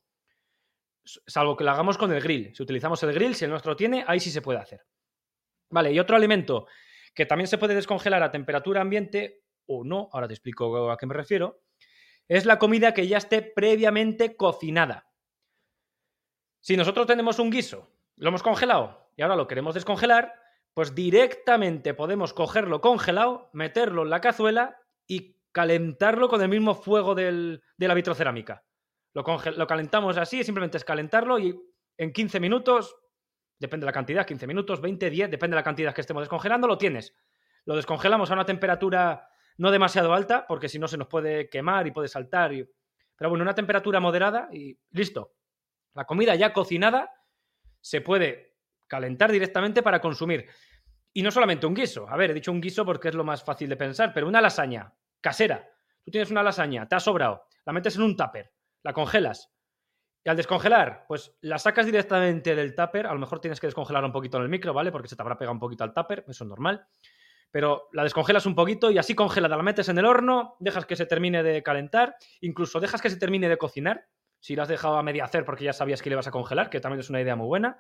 [1.26, 2.56] salvo que lo hagamos con el grill.
[2.56, 4.86] Si utilizamos el grill, si el nuestro tiene, ahí sí se puede hacer.
[5.70, 6.68] Vale, y otro alimento
[7.14, 11.06] que también se puede descongelar a temperatura ambiente o no, ahora te explico a qué
[11.06, 11.62] me refiero,
[12.28, 15.12] es la comida que ya esté previamente cocinada.
[16.60, 20.34] Si nosotros tenemos un guiso Lo hemos congelado y ahora lo queremos descongelar,
[20.74, 27.16] pues directamente podemos cogerlo congelado, meterlo en la cazuela y calentarlo con el mismo fuego
[27.16, 28.64] del, de la vitrocerámica.
[29.14, 31.60] Lo, calentamos así, simplemente es calentarlo y
[31.98, 32.96] en 15 minutos,
[33.58, 36.68] depende de la cantidad, 15 minutos, 20, 10, depende de la cantidad que estemos descongelando,
[36.68, 37.16] lo tienes.
[37.66, 41.88] Lo descongelamos a una temperatura no demasiado alta, porque si no se nos puede quemar
[41.88, 42.52] y puede saltar.
[42.52, 45.34] Pero bueno, una temperatura moderada y listo.
[45.96, 47.12] La comida ya cocinada
[47.82, 50.48] se puede calentar directamente para consumir.
[51.12, 52.08] Y no solamente un guiso.
[52.08, 54.42] A ver, he dicho un guiso porque es lo más fácil de pensar, pero una
[54.42, 55.68] lasaña casera.
[56.04, 59.52] Tú tienes una lasaña, te ha sobrado, la metes en un tupper, la congelas.
[60.24, 63.08] Y al descongelar, pues la sacas directamente del tupper.
[63.08, 64.92] A lo mejor tienes que descongelar un poquito en el micro, ¿vale?
[64.92, 66.86] Porque se te habrá pegado un poquito al tupper, eso es normal.
[67.50, 70.98] Pero la descongelas un poquito y así congelada la metes en el horno, dejas que
[70.98, 74.06] se termine de calentar, incluso dejas que se termine de cocinar,
[74.40, 76.70] si la has dejado a media hacer porque ya sabías que le ibas a congelar,
[76.70, 77.78] que también es una idea muy buena.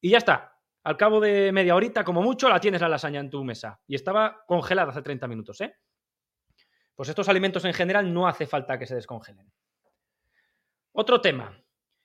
[0.00, 0.58] Y ya está.
[0.82, 3.80] Al cabo de media horita, como mucho, la tienes la lasaña en tu mesa.
[3.86, 5.76] Y estaba congelada hace 30 minutos, ¿eh?
[6.94, 9.50] Pues estos alimentos en general no hace falta que se descongelen.
[10.96, 11.60] Otro tema.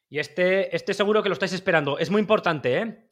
[0.09, 1.99] Y este, este seguro que lo estáis esperando.
[1.99, 3.07] Es muy importante, ¿eh?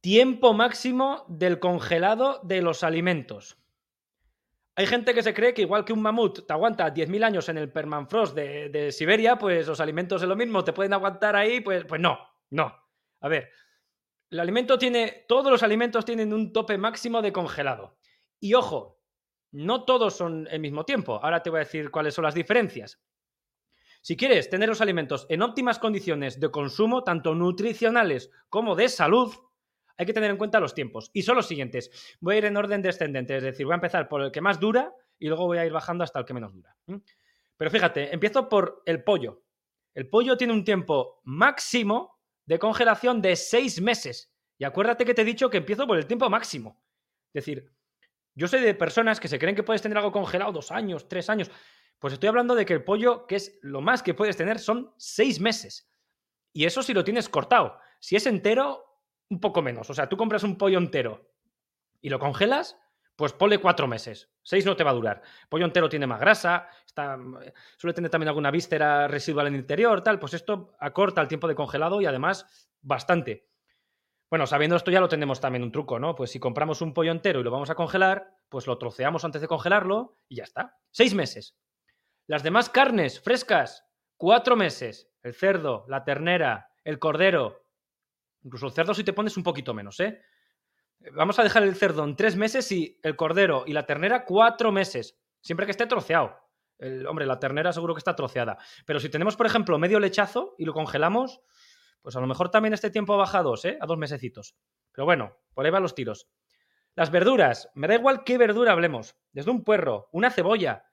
[0.00, 3.58] Tiempo máximo del congelado de los alimentos.
[4.76, 7.58] Hay gente que se cree que igual que un mamut te aguanta 10.000 años en
[7.58, 11.60] el permafrost de, de, Siberia, pues los alimentos es lo mismo, te pueden aguantar ahí,
[11.60, 12.18] pues, pues no,
[12.50, 12.76] no.
[13.20, 13.50] A ver,
[14.30, 17.96] el alimento tiene, todos los alimentos tienen un tope máximo de congelado.
[18.38, 19.00] Y ojo,
[19.52, 21.18] no todos son el mismo tiempo.
[21.22, 23.00] Ahora te voy a decir cuáles son las diferencias.
[24.04, 29.34] Si quieres tener los alimentos en óptimas condiciones de consumo, tanto nutricionales como de salud,
[29.96, 31.10] hay que tener en cuenta los tiempos.
[31.14, 31.90] Y son los siguientes.
[32.20, 34.60] Voy a ir en orden descendente, es decir, voy a empezar por el que más
[34.60, 36.76] dura y luego voy a ir bajando hasta el que menos dura.
[37.56, 39.42] Pero fíjate, empiezo por el pollo.
[39.94, 44.30] El pollo tiene un tiempo máximo de congelación de seis meses.
[44.58, 46.78] Y acuérdate que te he dicho que empiezo por el tiempo máximo.
[47.32, 47.72] Es decir,
[48.34, 51.30] yo soy de personas que se creen que puedes tener algo congelado dos años, tres
[51.30, 51.50] años.
[51.98, 54.92] Pues estoy hablando de que el pollo, que es lo más que puedes tener, son
[54.96, 55.90] seis meses.
[56.52, 57.78] Y eso si lo tienes cortado.
[57.98, 58.84] Si es entero,
[59.30, 59.88] un poco menos.
[59.90, 61.30] O sea, tú compras un pollo entero
[62.00, 62.78] y lo congelas,
[63.16, 64.30] pues ponle cuatro meses.
[64.42, 65.22] Seis no te va a durar.
[65.48, 67.18] pollo entero tiene más grasa, está,
[67.76, 70.18] suele tener también alguna víscera residual en el interior, tal.
[70.18, 73.48] Pues esto acorta el tiempo de congelado y además bastante.
[74.30, 76.14] Bueno, sabiendo esto ya lo tenemos también un truco, ¿no?
[76.14, 79.40] Pues si compramos un pollo entero y lo vamos a congelar, pues lo troceamos antes
[79.40, 80.76] de congelarlo y ya está.
[80.90, 81.56] Seis meses.
[82.26, 85.10] Las demás carnes frescas, cuatro meses.
[85.22, 87.64] El cerdo, la ternera, el cordero,
[88.44, 90.22] Incluso el cerdo si te pones un poquito menos, ¿eh?
[91.12, 94.70] Vamos a dejar el cerdo en tres meses y el cordero y la ternera cuatro
[94.70, 96.38] meses, siempre que esté troceado.
[96.78, 98.58] El, hombre, la ternera seguro que está troceada.
[98.86, 101.40] Pero si tenemos, por ejemplo, medio lechazo y lo congelamos,
[102.02, 103.78] pues a lo mejor también este tiempo baja a dos, ¿eh?
[103.80, 104.56] A dos mesecitos.
[104.92, 106.28] Pero bueno, por ahí van los tiros.
[106.94, 109.16] Las verduras, me da igual qué verdura hablemos.
[109.32, 110.84] Desde un puerro, una cebolla.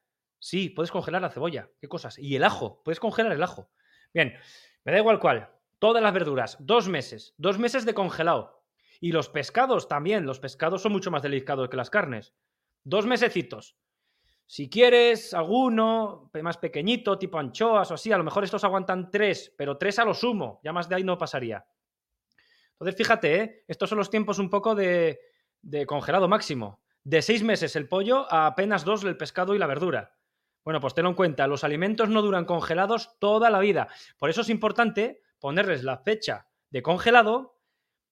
[0.42, 1.70] Sí, puedes congelar la cebolla.
[1.80, 2.18] ¿Qué cosas?
[2.18, 3.70] Y el ajo, puedes congelar el ajo.
[4.12, 4.34] Bien,
[4.84, 5.52] me da igual cuál.
[5.78, 8.66] Todas las verduras, dos meses, dos meses de congelado.
[9.00, 12.34] Y los pescados también, los pescados son mucho más delicados que las carnes.
[12.84, 13.78] Dos mesecitos.
[14.48, 19.54] Si quieres alguno más pequeñito, tipo anchoas o así, a lo mejor estos aguantan tres,
[19.56, 21.64] pero tres a lo sumo, ya más de ahí no pasaría.
[22.72, 23.64] Entonces, fíjate, ¿eh?
[23.68, 25.20] estos son los tiempos un poco de,
[25.62, 26.82] de congelado máximo.
[27.04, 30.18] De seis meses el pollo a apenas dos el pescado y la verdura.
[30.64, 33.88] Bueno, pues tenlo en cuenta, los alimentos no duran congelados toda la vida.
[34.18, 37.58] Por eso es importante ponerles la fecha de congelado.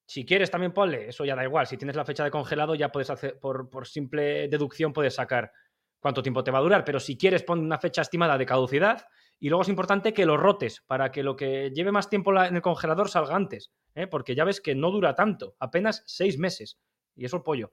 [0.06, 2.90] Si quieres también ponle, eso ya da igual, si tienes la fecha de congelado ya
[2.90, 5.52] puedes hacer, por, simple deducción puedes sacar
[6.00, 9.06] cuánto tiempo te va a durar, pero si quieres pon una fecha estimada de caducidad
[9.38, 12.56] y luego es importante que lo rotes para que lo que lleve más tiempo en
[12.56, 14.08] el congelador salga antes, ¿eh?
[14.08, 16.80] porque ya ves que no dura tanto, apenas seis meses
[17.14, 17.72] y eso el pollo.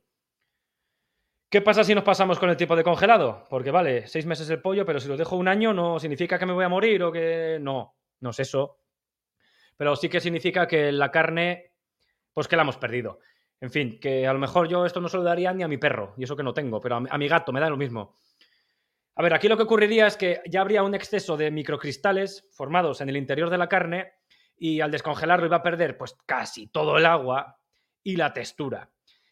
[1.50, 3.46] ¿Qué pasa si nos pasamos con el tipo de congelado?
[3.50, 6.46] Porque vale, seis meses el pollo, pero si lo dejo un año no significa que
[6.46, 8.80] me voy a morir o que no, no es eso
[9.78, 11.72] pero sí que significa que la carne,
[12.34, 13.20] pues que la hemos perdido.
[13.62, 15.78] En fin, que a lo mejor yo esto no se lo daría ni a mi
[15.78, 18.16] perro, y eso que no tengo, pero a mi, gato me da lo mismo.
[19.16, 23.02] A ver, aquí lo que ocurriría es que ya habría un exceso de microcristales formados
[23.02, 24.14] en el interior de la carne
[24.58, 27.60] y al descongelarlo iba a perder pues casi todo el agua
[28.04, 28.92] y la textura.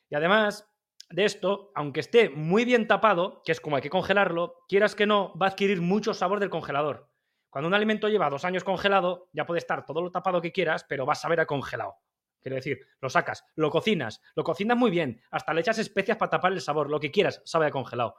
[0.10, 0.68] Y además
[1.10, 5.06] de esto, aunque esté muy bien tapado, que es como hay que congelarlo, quieras que
[5.06, 7.10] no, va a adquirir mucho sabor del congelador.
[7.50, 10.86] Cuando un alimento lleva dos años congelado, ya puede estar todo lo tapado que quieras,
[10.90, 11.96] pero vas a ver a congelado.
[12.42, 16.32] Quiero decir, lo sacas, lo cocinas, lo cocinas muy bien, hasta le echas especias para
[16.32, 18.18] tapar el sabor, lo que quieras, sabe a congelado.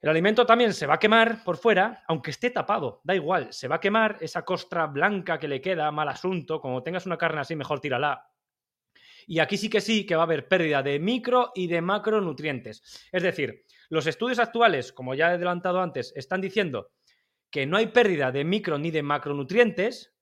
[0.00, 3.68] El alimento también se va a quemar por fuera, aunque esté tapado, da igual, se
[3.68, 7.40] va a quemar esa costra blanca que le queda, mal asunto, como tengas una carne
[7.40, 8.28] así, mejor tírala.
[9.26, 13.08] Y aquí sí que sí que va a haber pérdida de micro y de macronutrientes.
[13.10, 16.92] Es decir, los estudios actuales, como ya he adelantado antes, están diciendo
[17.50, 20.14] que no hay pérdida de micro ni de macronutrientes,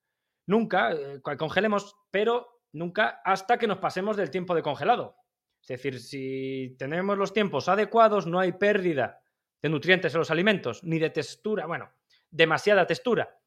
[0.46, 5.16] nunca, eh, congelemos, pero nunca hasta que nos pasemos del tiempo de congelado.
[5.60, 9.22] Es decir, si tenemos los tiempos adecuados, no hay pérdida
[9.62, 11.90] de nutrientes en los alimentos, ni de textura, bueno,
[12.30, 13.38] demasiada textura.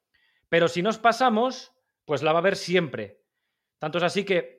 [0.48, 1.72] Pero si nos pasamos,
[2.04, 3.22] pues la va a haber siempre.
[3.78, 4.57] Tanto es así que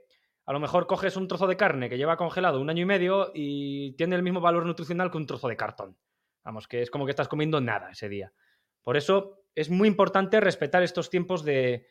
[0.50, 3.30] a lo mejor coges un trozo de carne que lleva congelado un año y medio
[3.36, 5.96] y tiene el mismo valor nutricional que un trozo de cartón.
[6.44, 8.34] Vamos, que es como que estás comiendo nada ese día.
[8.82, 11.88] Por eso es muy importante respetar estos tiempos de,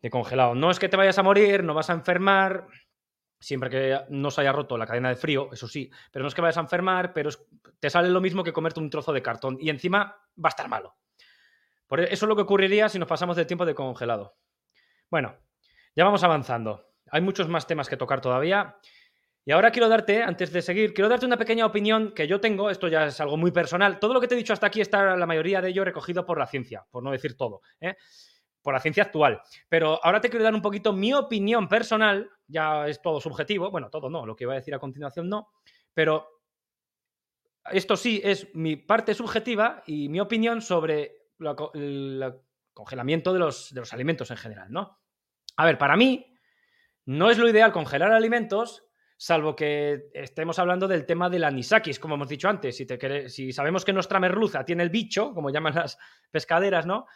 [0.00, 0.54] de congelado.
[0.54, 2.68] No es que te vayas a morir, no vas a enfermar,
[3.40, 6.36] siempre que no se haya roto la cadena de frío, eso sí, pero no es
[6.36, 7.30] que vayas a enfermar, pero
[7.80, 10.68] te sale lo mismo que comerte un trozo de cartón y encima va a estar
[10.68, 10.94] malo.
[11.88, 14.36] Por e, eso es lo que ocurriría si nos pasamos del tiempo de congelado.
[15.10, 15.34] Bueno,
[15.96, 16.91] ya vamos avanzando.
[17.12, 18.76] Hay muchos más temas que tocar todavía.
[19.44, 22.70] Y ahora quiero darte, antes de seguir, quiero darte una pequeña opinión que yo tengo,
[22.70, 24.00] esto ya es algo muy personal.
[24.00, 26.38] Todo lo que te he dicho hasta aquí está la mayoría de ello recogido por
[26.38, 27.62] la ciencia, por no decir todo.
[27.80, 27.94] ¿eh?
[28.62, 29.42] por la ciencia actual.
[29.68, 33.90] Pero ahora te quiero dar un poquito mi opinión personal, ya es todo subjetivo, bueno,
[33.90, 35.48] todo no, lo que voy a decir a continuación no,
[35.92, 36.28] pero
[37.70, 41.16] esto sí es mi parte subjetiva y mi opinión sobre
[41.74, 42.34] el
[42.72, 45.00] congelamiento de los, de los alimentos en general, ¿no?
[45.56, 46.31] A ver, para mí
[47.06, 48.84] no es lo ideal congelar alimentos,
[49.16, 52.76] salvo que estemos hablando del tema del anisakis, como hemos dicho antes.
[52.76, 55.98] Si, te si sabemos que nuestra merluza tiene el bicho, como llaman las
[56.30, 57.06] pescaderas, ¿no?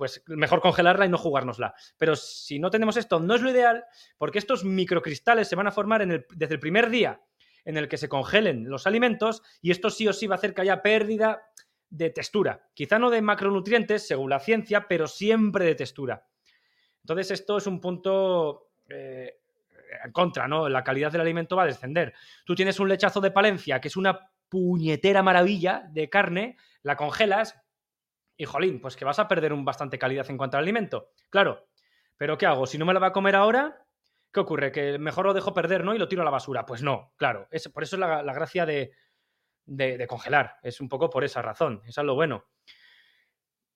[0.00, 1.74] pues mejor congelarla y no jugárnosla.
[1.98, 3.84] Pero si no tenemos esto, no es lo ideal,
[4.16, 7.20] porque estos microcristales se van a formar desde el primer día
[7.66, 10.54] en el que se congelen los alimentos, y esto sí o sí va a hacer
[10.54, 11.42] que haya pérdida
[11.90, 12.66] de textura.
[12.72, 16.26] Quizá no de macronutrientes, según la ciencia, pero siempre de textura.
[17.02, 19.38] Entonces, esto es un punto eh,
[20.04, 20.68] en contra, ¿no?
[20.68, 22.14] La calidad del alimento va a descender.
[22.44, 27.60] Tú tienes un lechazo de Palencia, que es una puñetera maravilla de carne, la congelas,
[28.36, 31.10] y jolín, pues que vas a perder un bastante calidad en cuanto al alimento.
[31.28, 31.68] Claro,
[32.16, 32.66] pero ¿qué hago?
[32.66, 33.84] Si no me la va a comer ahora,
[34.32, 34.72] ¿qué ocurre?
[34.72, 35.94] Que mejor lo dejo perder, ¿no?
[35.94, 36.64] Y lo tiro a la basura.
[36.64, 37.48] Pues no, claro.
[37.50, 38.92] Es, por eso es la, gracia de,
[39.66, 40.56] de, congelar.
[40.62, 41.82] Es un poco por esa razón.
[41.86, 42.46] Eso es lo bueno.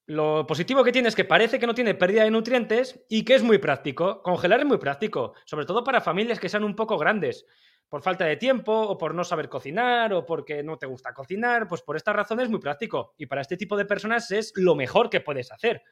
[0.06, 3.34] Lo positivo que tiene es que parece que no tiene pérdida de nutrientes y que
[3.34, 4.22] es muy práctico.
[4.22, 7.46] Congelar es muy práctico, sobre todo para familias que sean un poco grandes
[7.88, 11.68] por falta de tiempo o por no saber cocinar o porque no te gusta cocinar,
[11.68, 13.14] pues por estas razones es muy práctico.
[13.16, 15.82] Y para este tipo de personas es lo mejor que puedes hacer.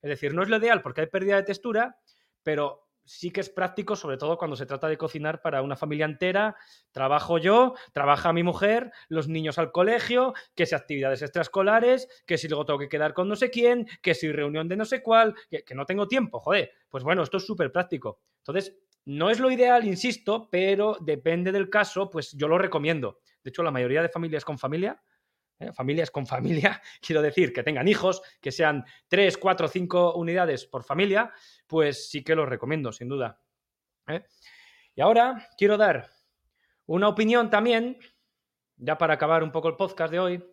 [0.00, 1.98] Es decir, no es lo ideal porque hay pérdida de textura,
[2.42, 6.06] pero sí que es práctico, sobre todo cuando se trata de cocinar para una familia
[6.06, 6.56] entera.
[6.92, 12.48] Trabajo yo, trabaja mi mujer, los niños al colegio, que si actividades extraescolares, que si
[12.48, 15.34] luego tengo que quedar con no sé quién, que si reunión de no sé cuál,
[15.50, 16.70] que, no tengo tiempo, joder.
[16.88, 18.20] Pues bueno, esto es súper práctico.
[18.38, 23.18] Entonces, no es lo ideal, insisto, pero depende del caso, pues yo lo recomiendo.
[23.42, 25.02] De hecho, la mayoría de familias con familia,
[25.62, 25.72] ¿eh?
[25.72, 30.84] familias con familia, quiero decir, que tengan hijos, que sean 3, 4, 5 unidades por
[30.84, 31.32] familia,
[31.66, 33.40] pues sí que lo recomiendo, sin duda.
[34.08, 34.24] ¿eh?
[34.94, 36.10] Y ahora quiero dar
[36.86, 37.98] una opinión también,
[38.76, 40.44] ya para acabar un poco el podcast de hoy,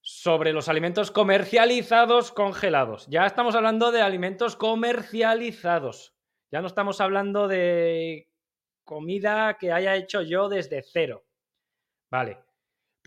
[0.00, 3.06] sobre los alimentos comercializados congelados.
[3.08, 6.14] Ya estamos hablando de alimentos comercializados.
[6.50, 8.32] Ya no estamos hablando de
[8.84, 11.26] comida que haya hecho yo desde cero.
[12.10, 12.47] Vale.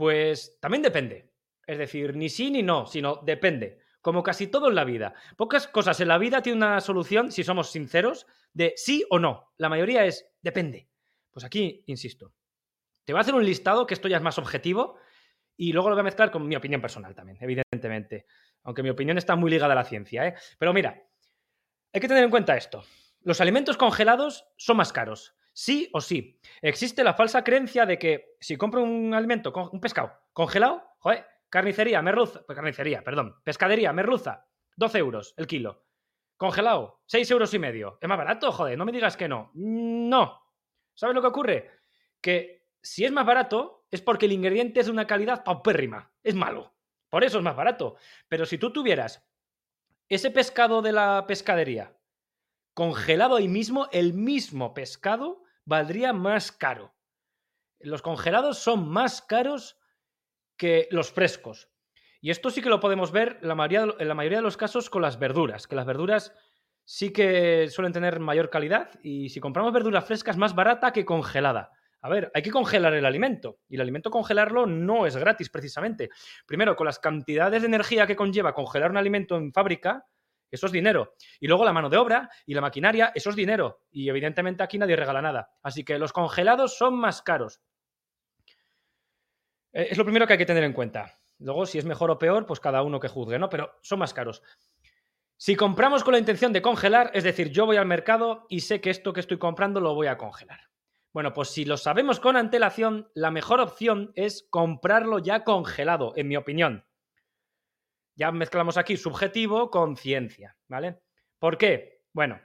[0.02, 1.30] Pues también depende.
[1.68, 3.82] Es decir, ni sí ni no, sino depende.
[4.02, 5.14] Como casi todo en la vida.
[5.38, 9.54] Pocas cosas en la vida tienen una solución, si somos sinceros, de sí o no.
[9.58, 10.90] La mayoría es depende.
[11.30, 12.34] Pues aquí, insisto.
[13.06, 14.98] Te voy a hacer un listado, que esto ya es más objetivo,
[15.56, 18.26] y luego lo voy a mezclar con mi opinión personal también, evidentemente.
[18.64, 20.34] Aunque mi opinión está muy ligada a la ciencia, ¿eh?
[20.58, 21.00] Pero mira,
[21.94, 22.84] hay que tener en cuenta esto.
[23.20, 25.36] Los alimentos congelados son más caros.
[25.54, 26.40] Sí o sí.
[26.62, 32.02] Existe la falsa creencia de que si compro un alimento, un pescado congelado, joder, carnicería,
[32.02, 35.86] merluza, pues carnicería, perdón, pescadería, merluza, 12 euros el kilo.
[36.38, 38.00] Congelado, 6 euros y medio.
[38.02, 38.52] ¿Es más barato?
[38.52, 39.52] Joder, no me digas que no.
[39.54, 40.42] No.
[40.96, 41.70] ¿Sabes lo que ocurre?
[42.20, 46.12] Que si es más barato es porque el ingrediente es de una calidad paupérrima.
[46.24, 46.74] Es malo.
[47.10, 47.98] Por eso es más barato.
[48.28, 49.24] Pero si tú tuvieras
[50.10, 51.96] ese pescado de la pescadería
[52.74, 56.94] congelado ahí mismo, el mismo pescado valdría más caro.
[57.80, 59.80] Los congelados son más caros
[60.58, 61.70] que los frescos.
[62.22, 65.18] Y esto sí que lo podemos ver en la mayoría, de los casos con las
[65.18, 66.34] verduras, que las verduras
[66.86, 71.72] sí que suelen tener mayor calidad y si compramos verduras frescas más barata que congelada.
[72.02, 76.10] A ver, hay que congelar el alimento y el alimento congelarlo no es gratis precisamente.
[76.46, 80.06] Primero, con las cantidades de energía que conlleva congelar un alimento en fábrica,
[80.52, 81.16] eso es dinero.
[81.40, 83.82] Y luego la mano de obra y la maquinaria, eso es dinero.
[83.92, 85.52] Y evidentemente aquí nadie regala nada.
[85.64, 87.62] Así que los congelados son más caros.
[89.74, 91.20] Eh, es lo primero que hay que tener en cuenta.
[91.40, 93.50] Luego, si es mejor o peor, pues cada uno que juzgue, ¿no?
[93.50, 94.44] Pero son más caros.
[95.38, 98.80] Si compramos con la intención de congelar, es decir, yo voy al mercado y sé
[98.80, 100.70] que esto que estoy comprando lo voy a congelar.
[101.14, 106.28] Bueno, pues si lo sabemos con antelación, la mejor opción es comprarlo ya congelado, en
[106.28, 106.86] mi opinión.
[108.16, 111.02] Ya mezclamos aquí subjetivo con ciencia, ¿vale?
[111.40, 112.04] ¿Por qué?
[112.14, 112.40] Bueno,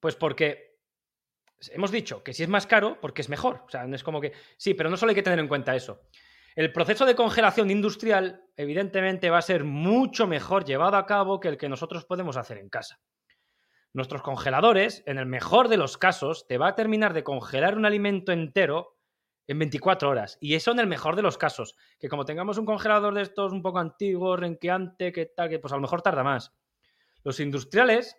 [0.00, 0.78] pues porque
[1.72, 3.64] hemos dicho que si es más caro, porque es mejor.
[3.66, 4.32] O sea, es como que.
[4.56, 6.02] Sí, pero no solo hay que tener en cuenta eso.
[6.54, 11.48] El proceso de congelación industrial, evidentemente, va a ser mucho mejor llevado a cabo que
[11.48, 13.00] el que nosotros podemos hacer en casa.
[13.92, 17.86] Nuestros congeladores, en el mejor de los casos, te va a terminar de congelar un
[17.86, 18.97] alimento entero
[19.48, 20.38] en 24 horas.
[20.40, 21.74] Y eso en el mejor de los casos.
[21.98, 25.72] Que como tengamos un congelador de estos un poco antiguo, renqueante, que tal, que pues
[25.72, 26.54] a lo mejor tarda más.
[27.24, 28.16] Los industriales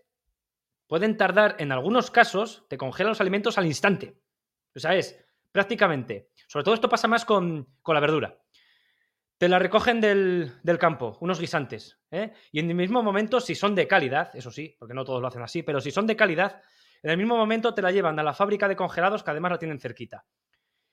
[0.88, 4.20] pueden tardar, en algunos casos, te congelan los alimentos al instante.
[4.76, 6.32] O sea, es prácticamente.
[6.48, 8.42] Sobre todo esto pasa más con, la verdura.
[9.38, 12.00] Te la recogen del, campo, unos guisantes.
[12.10, 12.34] ¿eh?
[12.52, 15.28] Y en el mismo momento, si son de calidad, eso sí, porque no todos lo
[15.28, 16.62] hacen así, pero si son de calidad,
[17.04, 19.60] en el mismo momento te la llevan a la fábrica de congelados que además la
[19.60, 20.26] tienen cerquita.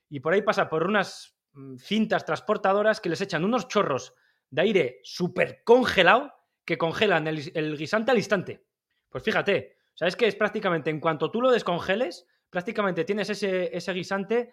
[0.09, 4.15] Y por ahí pasa por unas mm, cintas transportadoras que les echan unos chorros
[4.51, 6.33] de aire súper congelado
[6.65, 8.67] que congelan el, guisante al instante.
[9.09, 13.93] Pues fíjate, ¿sabes que es prácticamente en cuanto tú lo descongeles, prácticamente tienes ese, ese
[13.93, 14.53] guisante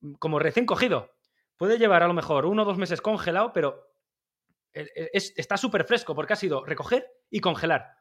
[0.00, 1.14] mm, como recién cogido.
[1.56, 3.88] Puede llevar a lo mejor uno o dos meses congelado, pero
[4.72, 7.96] e, e, está súper fresco porque ha sido recoger y congelar.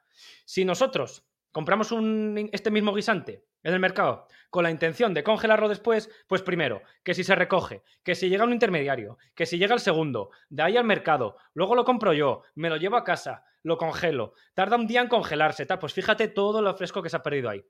[0.46, 1.26] Si nosotros
[1.58, 6.44] compramos un, este mismo guisante en el mercado con la intención de congelarlo después, pues
[6.44, 10.30] primero, que si se recoge, que si llega un intermediario, que si llega el segundo,
[10.50, 14.36] de ahí al mercado, luego lo compro yo, me lo llevo a casa, lo congelo,
[14.54, 17.66] tarda un día en congelarse, pues fíjate todo lo fresco que se ha perdido ahí.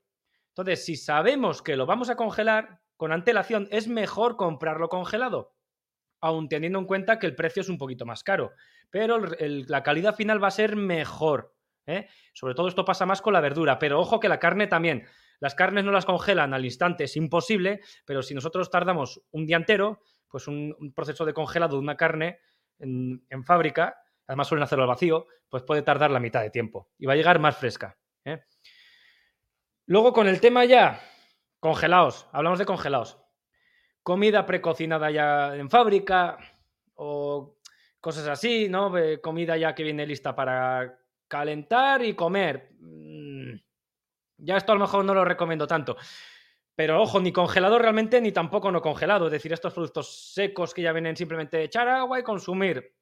[0.48, 5.54] Entonces, si sabemos que lo vamos a congelar con antelación, es mejor comprarlo congelado,
[6.20, 8.52] aun teniendo en cuenta que el precio es un poquito más caro.
[8.90, 11.54] Pero la calidad final va a ser mejor.
[11.88, 12.06] ¿Eh?
[12.32, 15.06] Sobre todo esto pasa más con la verdura, pero ojo que la carne también.
[15.40, 19.56] Las carnes no las congelan al instante, es imposible, pero si nosotros tardamos un día
[19.56, 22.38] entero, pues un, proceso de congelado de una carne
[22.78, 27.06] en, fábrica, además suelen hacerlo al vacío, pues puede tardar la mitad de tiempo y
[27.06, 27.96] va a llegar más fresca.
[28.24, 28.42] ¿eh?
[29.86, 31.00] Luego con el tema ya,
[31.60, 33.18] congelados, hablamos de congelados.
[34.02, 36.38] Comida precocinada ya en fábrica
[36.94, 37.58] o
[38.00, 38.92] cosas así, ¿no?
[39.22, 40.98] Comida ya que viene lista para
[41.28, 42.70] calentar y comer.
[42.80, 43.54] Mm,
[44.38, 45.96] ya esto a lo mejor no lo recomiendo tanto.
[46.74, 49.26] Pero ojo, ni congelado realmente, ni tampoco no congelado.
[49.26, 52.94] Es decir, estos productos secos que ya vienen simplemente echar agua y consumir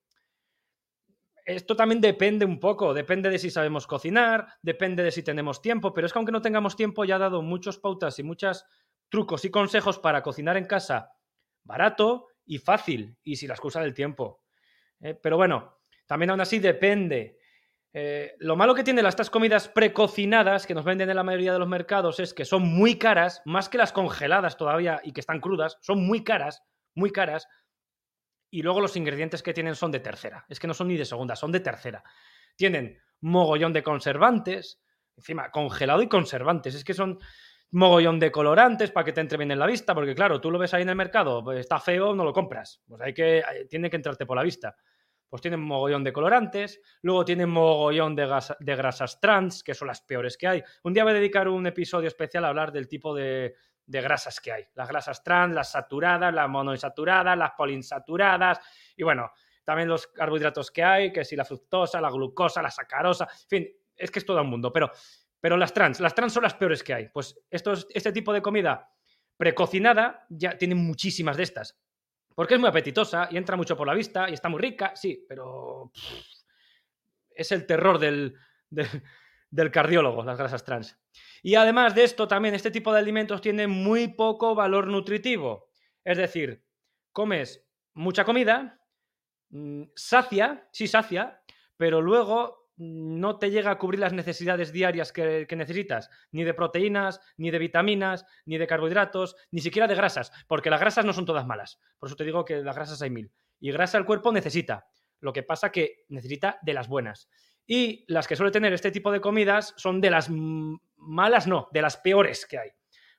[1.47, 5.95] esto también depende un poco, depende de si sabemos cocinar, depende de si tenemos tiempo,
[5.95, 8.65] pero es que aunque no tengamos tiempo ya ha dado muchos pautas y muchos
[9.09, 11.13] trucos y consejos para cocinar en casa
[11.63, 14.43] barato y fácil y sin la excusa del tiempo.
[15.01, 17.36] Eh, pero bueno, también aún así depende.
[17.99, 21.59] Eh, lo malo que tienen estas comidas precocinadas que nos venden en la mayoría de
[21.59, 25.41] los mercados es que son muy caras, más que las congeladas todavía y que están
[25.41, 26.63] crudas, son muy caras,
[26.95, 27.49] muy caras,
[28.51, 30.45] y luego los ingredientes que tienen son de tercera.
[30.51, 32.05] Es que no son ni de segunda, son de tercera.
[32.55, 34.79] Tienen mogollón de conservantes,
[35.17, 36.75] encima congelado y conservantes.
[36.75, 37.19] Es que son
[37.71, 40.59] mogollón de colorantes para que te entre bien en la vista, porque claro, tú lo
[40.59, 42.83] ves ahí en el mercado, pues está feo, no lo compras.
[42.87, 44.77] Pues hay que, tiene que entrarte por la vista.
[45.29, 48.27] Pues tienen mogollón de colorantes, luego tienen mogollón de,
[48.61, 50.63] grasas trans, que son las peores que hay.
[50.85, 53.55] Un día voy a dedicar un episodio especial a hablar del tipo de,
[53.87, 54.65] grasas que hay.
[54.75, 58.61] Las grasas trans, las saturadas, las monoinsaturadas, las poliinsaturadas
[58.97, 59.31] y bueno,
[59.65, 63.69] también los carbohidratos que hay, que si la fructosa, la glucosa, la sacarosa, en fin,
[63.97, 64.91] es que es todo un mundo, pero,
[65.41, 67.09] pero las trans, las trans son las peores que hay.
[67.09, 68.91] Pues este tipo de comida
[69.37, 71.79] precocinada ya tiene muchísimas de estas.
[72.37, 75.25] Porque es muy apetitosa y entra mucho por la vista y está muy rica, sí,
[75.27, 75.91] pero
[77.31, 78.37] es el terror del,
[79.51, 81.01] del cardiólogo, las grasas trans.
[81.43, 85.71] Y además de esto, también este tipo de alimentos tiene muy poco valor nutritivo.
[86.05, 86.63] Es decir,
[87.11, 88.79] comes mucha comida,
[89.49, 91.43] mm, sacia, sí sacia,
[91.79, 97.21] pero luego no te llega a cubrir las necesidades diarias que, necesitas, ni de proteínas,
[97.37, 101.27] ni de vitaminas, ni de carbohidratos, ni siquiera de grasas, porque las grasas no son
[101.27, 101.81] todas malas.
[101.99, 103.33] Por eso te digo que las grasas hay mil.
[103.61, 104.87] Y grasa el cuerpo necesita.
[105.21, 107.31] Lo que pasa que necesita de las buenas.
[107.67, 111.83] Y las que suele tener este tipo de comidas son de las malas, no, de
[111.83, 112.71] las peores que hay.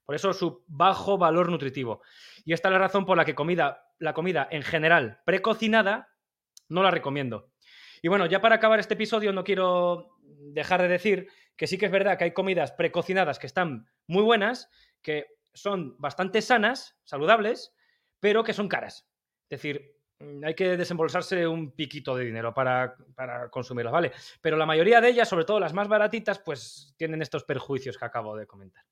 [0.05, 2.01] Por eso su bajo valor nutritivo.
[2.45, 6.14] Y esta es la razón por la que comida, la comida en general precocinada
[6.70, 7.49] no la recomiendo.
[8.08, 11.28] Y bueno, ya para acabar este episodio no quiero dejar de decir
[11.58, 14.70] que sí que es verdad que hay comidas precocinadas que están muy buenas,
[15.01, 17.76] que son bastante sanas, saludables,
[18.22, 19.10] pero que son caras.
[19.49, 19.91] Es decir,
[20.41, 24.14] hay que desembolsarse un piquito de dinero para, para, consumirlas, ¿vale?
[24.39, 28.05] Pero la mayoría de ellas, sobre todo las más baratitas, pues tienen estos perjuicios que
[28.05, 28.86] acabo de comentar.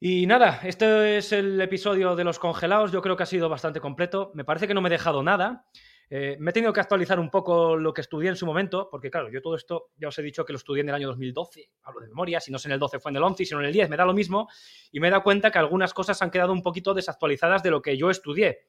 [0.00, 2.90] Y nada, este es el episodio de los congelados.
[2.90, 4.32] Yo creo que ha sido bastante completo.
[4.34, 5.68] Me parece que no me he dejado nada.
[6.10, 9.10] Eh, me he tenido que actualizar un poco lo que estudié en su momento, porque
[9.10, 11.70] claro, yo todo esto ya os he dicho que lo estudié en el año 2012,
[11.82, 13.60] hablo de memoria, si no es en el 12 fue en el 11, si no
[13.60, 14.48] en el 10, me da lo mismo,
[14.92, 17.80] y me he dado cuenta que algunas cosas han quedado un poquito desactualizadas de lo
[17.80, 18.66] que yo estudié.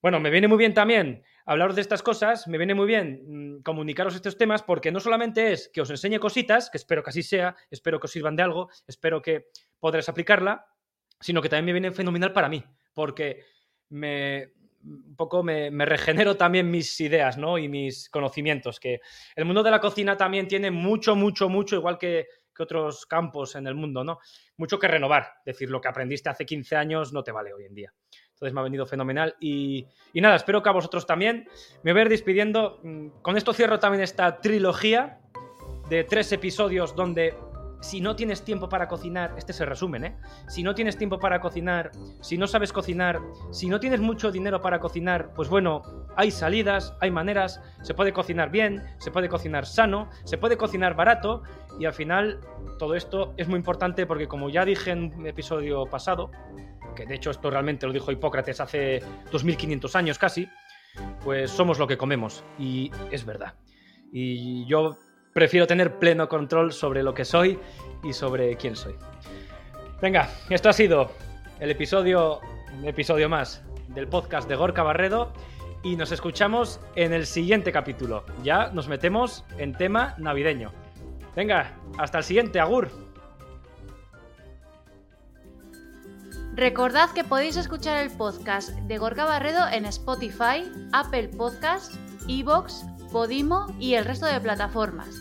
[0.00, 3.62] Bueno, me viene muy bien también hablaros de estas cosas, me viene muy bien mm,
[3.62, 7.22] comunicaros estos temas, porque no solamente es que os enseñe cositas, que espero que así
[7.22, 10.66] sea, espero que os sirvan de algo, espero que podréis aplicarla,
[11.20, 12.64] sino que también me viene fenomenal para mí,
[12.94, 13.44] porque
[13.90, 14.52] me,
[14.84, 17.58] un poco me, regenero también mis ideas ¿no?
[17.58, 19.00] y mis conocimientos, que
[19.36, 22.26] el mundo de la cocina también tiene mucho, mucho, mucho, igual que,
[22.58, 24.20] otros campos en el mundo, ¿no?
[24.56, 27.64] Mucho que renovar, es decir, lo que aprendiste hace 15 años no te vale hoy
[27.64, 27.92] en día.
[28.28, 31.48] Entonces me ha venido fenomenal y, y nada, espero que a vosotros también.
[31.82, 32.78] Me voy a ir despidiendo.
[32.84, 35.18] Mm, con esto cierro también esta trilogía
[35.88, 37.34] de tres episodios donde
[37.82, 40.16] si no tienes tiempo para cocinar, este es el resumen, ¿eh?
[40.46, 43.20] Si no tienes tiempo para cocinar, si no sabes cocinar,
[43.50, 45.82] si no tienes mucho dinero para cocinar, pues bueno,
[46.16, 50.94] hay salidas, hay maneras, se puede cocinar bien, se puede cocinar sano, se puede cocinar
[50.94, 51.42] barato
[51.80, 52.40] y al final
[52.78, 56.30] todo esto es muy importante porque como ya dije en un episodio pasado,
[56.94, 59.02] que de hecho esto realmente lo dijo Hipócrates hace
[59.32, 60.48] 2500 años casi,
[61.24, 63.54] pues somos lo que comemos y es verdad.
[64.12, 64.96] Y yo
[65.32, 67.58] prefiero tener pleno control sobre lo que soy
[68.02, 68.94] y sobre quién soy.
[70.00, 71.12] Venga, esto ha sido
[71.60, 72.40] el episodio,
[72.78, 75.32] un episodio más del podcast de Gorka Barredo
[75.82, 78.24] y nos escuchamos en el siguiente capítulo.
[78.42, 80.72] Ya nos metemos en tema navideño.
[81.34, 82.90] Venga, hasta el siguiente, Agur.
[86.54, 93.66] Recordad que podéis escuchar el podcast de Gorka Barredo en Spotify, Apple Podcasts, Evox, Podimo
[93.78, 95.20] y el resto de plataformas.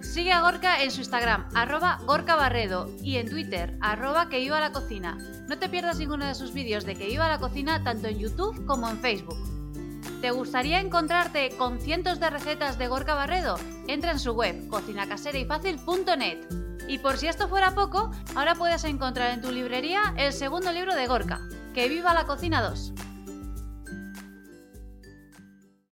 [0.00, 4.58] Sigue a Gorka en su Instagram, arroba Gorka Barredo, y en Twitter, arroba que iba
[4.58, 5.18] a la cocina.
[5.48, 8.18] No te pierdas ninguno de sus vídeos de que iba a la cocina tanto en
[8.18, 9.38] YouTube como en Facebook.
[10.20, 13.56] ¿Te gustaría encontrarte con cientos de recetas de Gorka Barredo?
[13.88, 16.38] Entra en su web, cocinacaserayfacil.net.
[16.86, 20.94] Y por si esto fuera poco, ahora puedes encontrar en tu librería el segundo libro
[20.94, 21.40] de Gorka,
[21.74, 22.92] Que viva la cocina 2.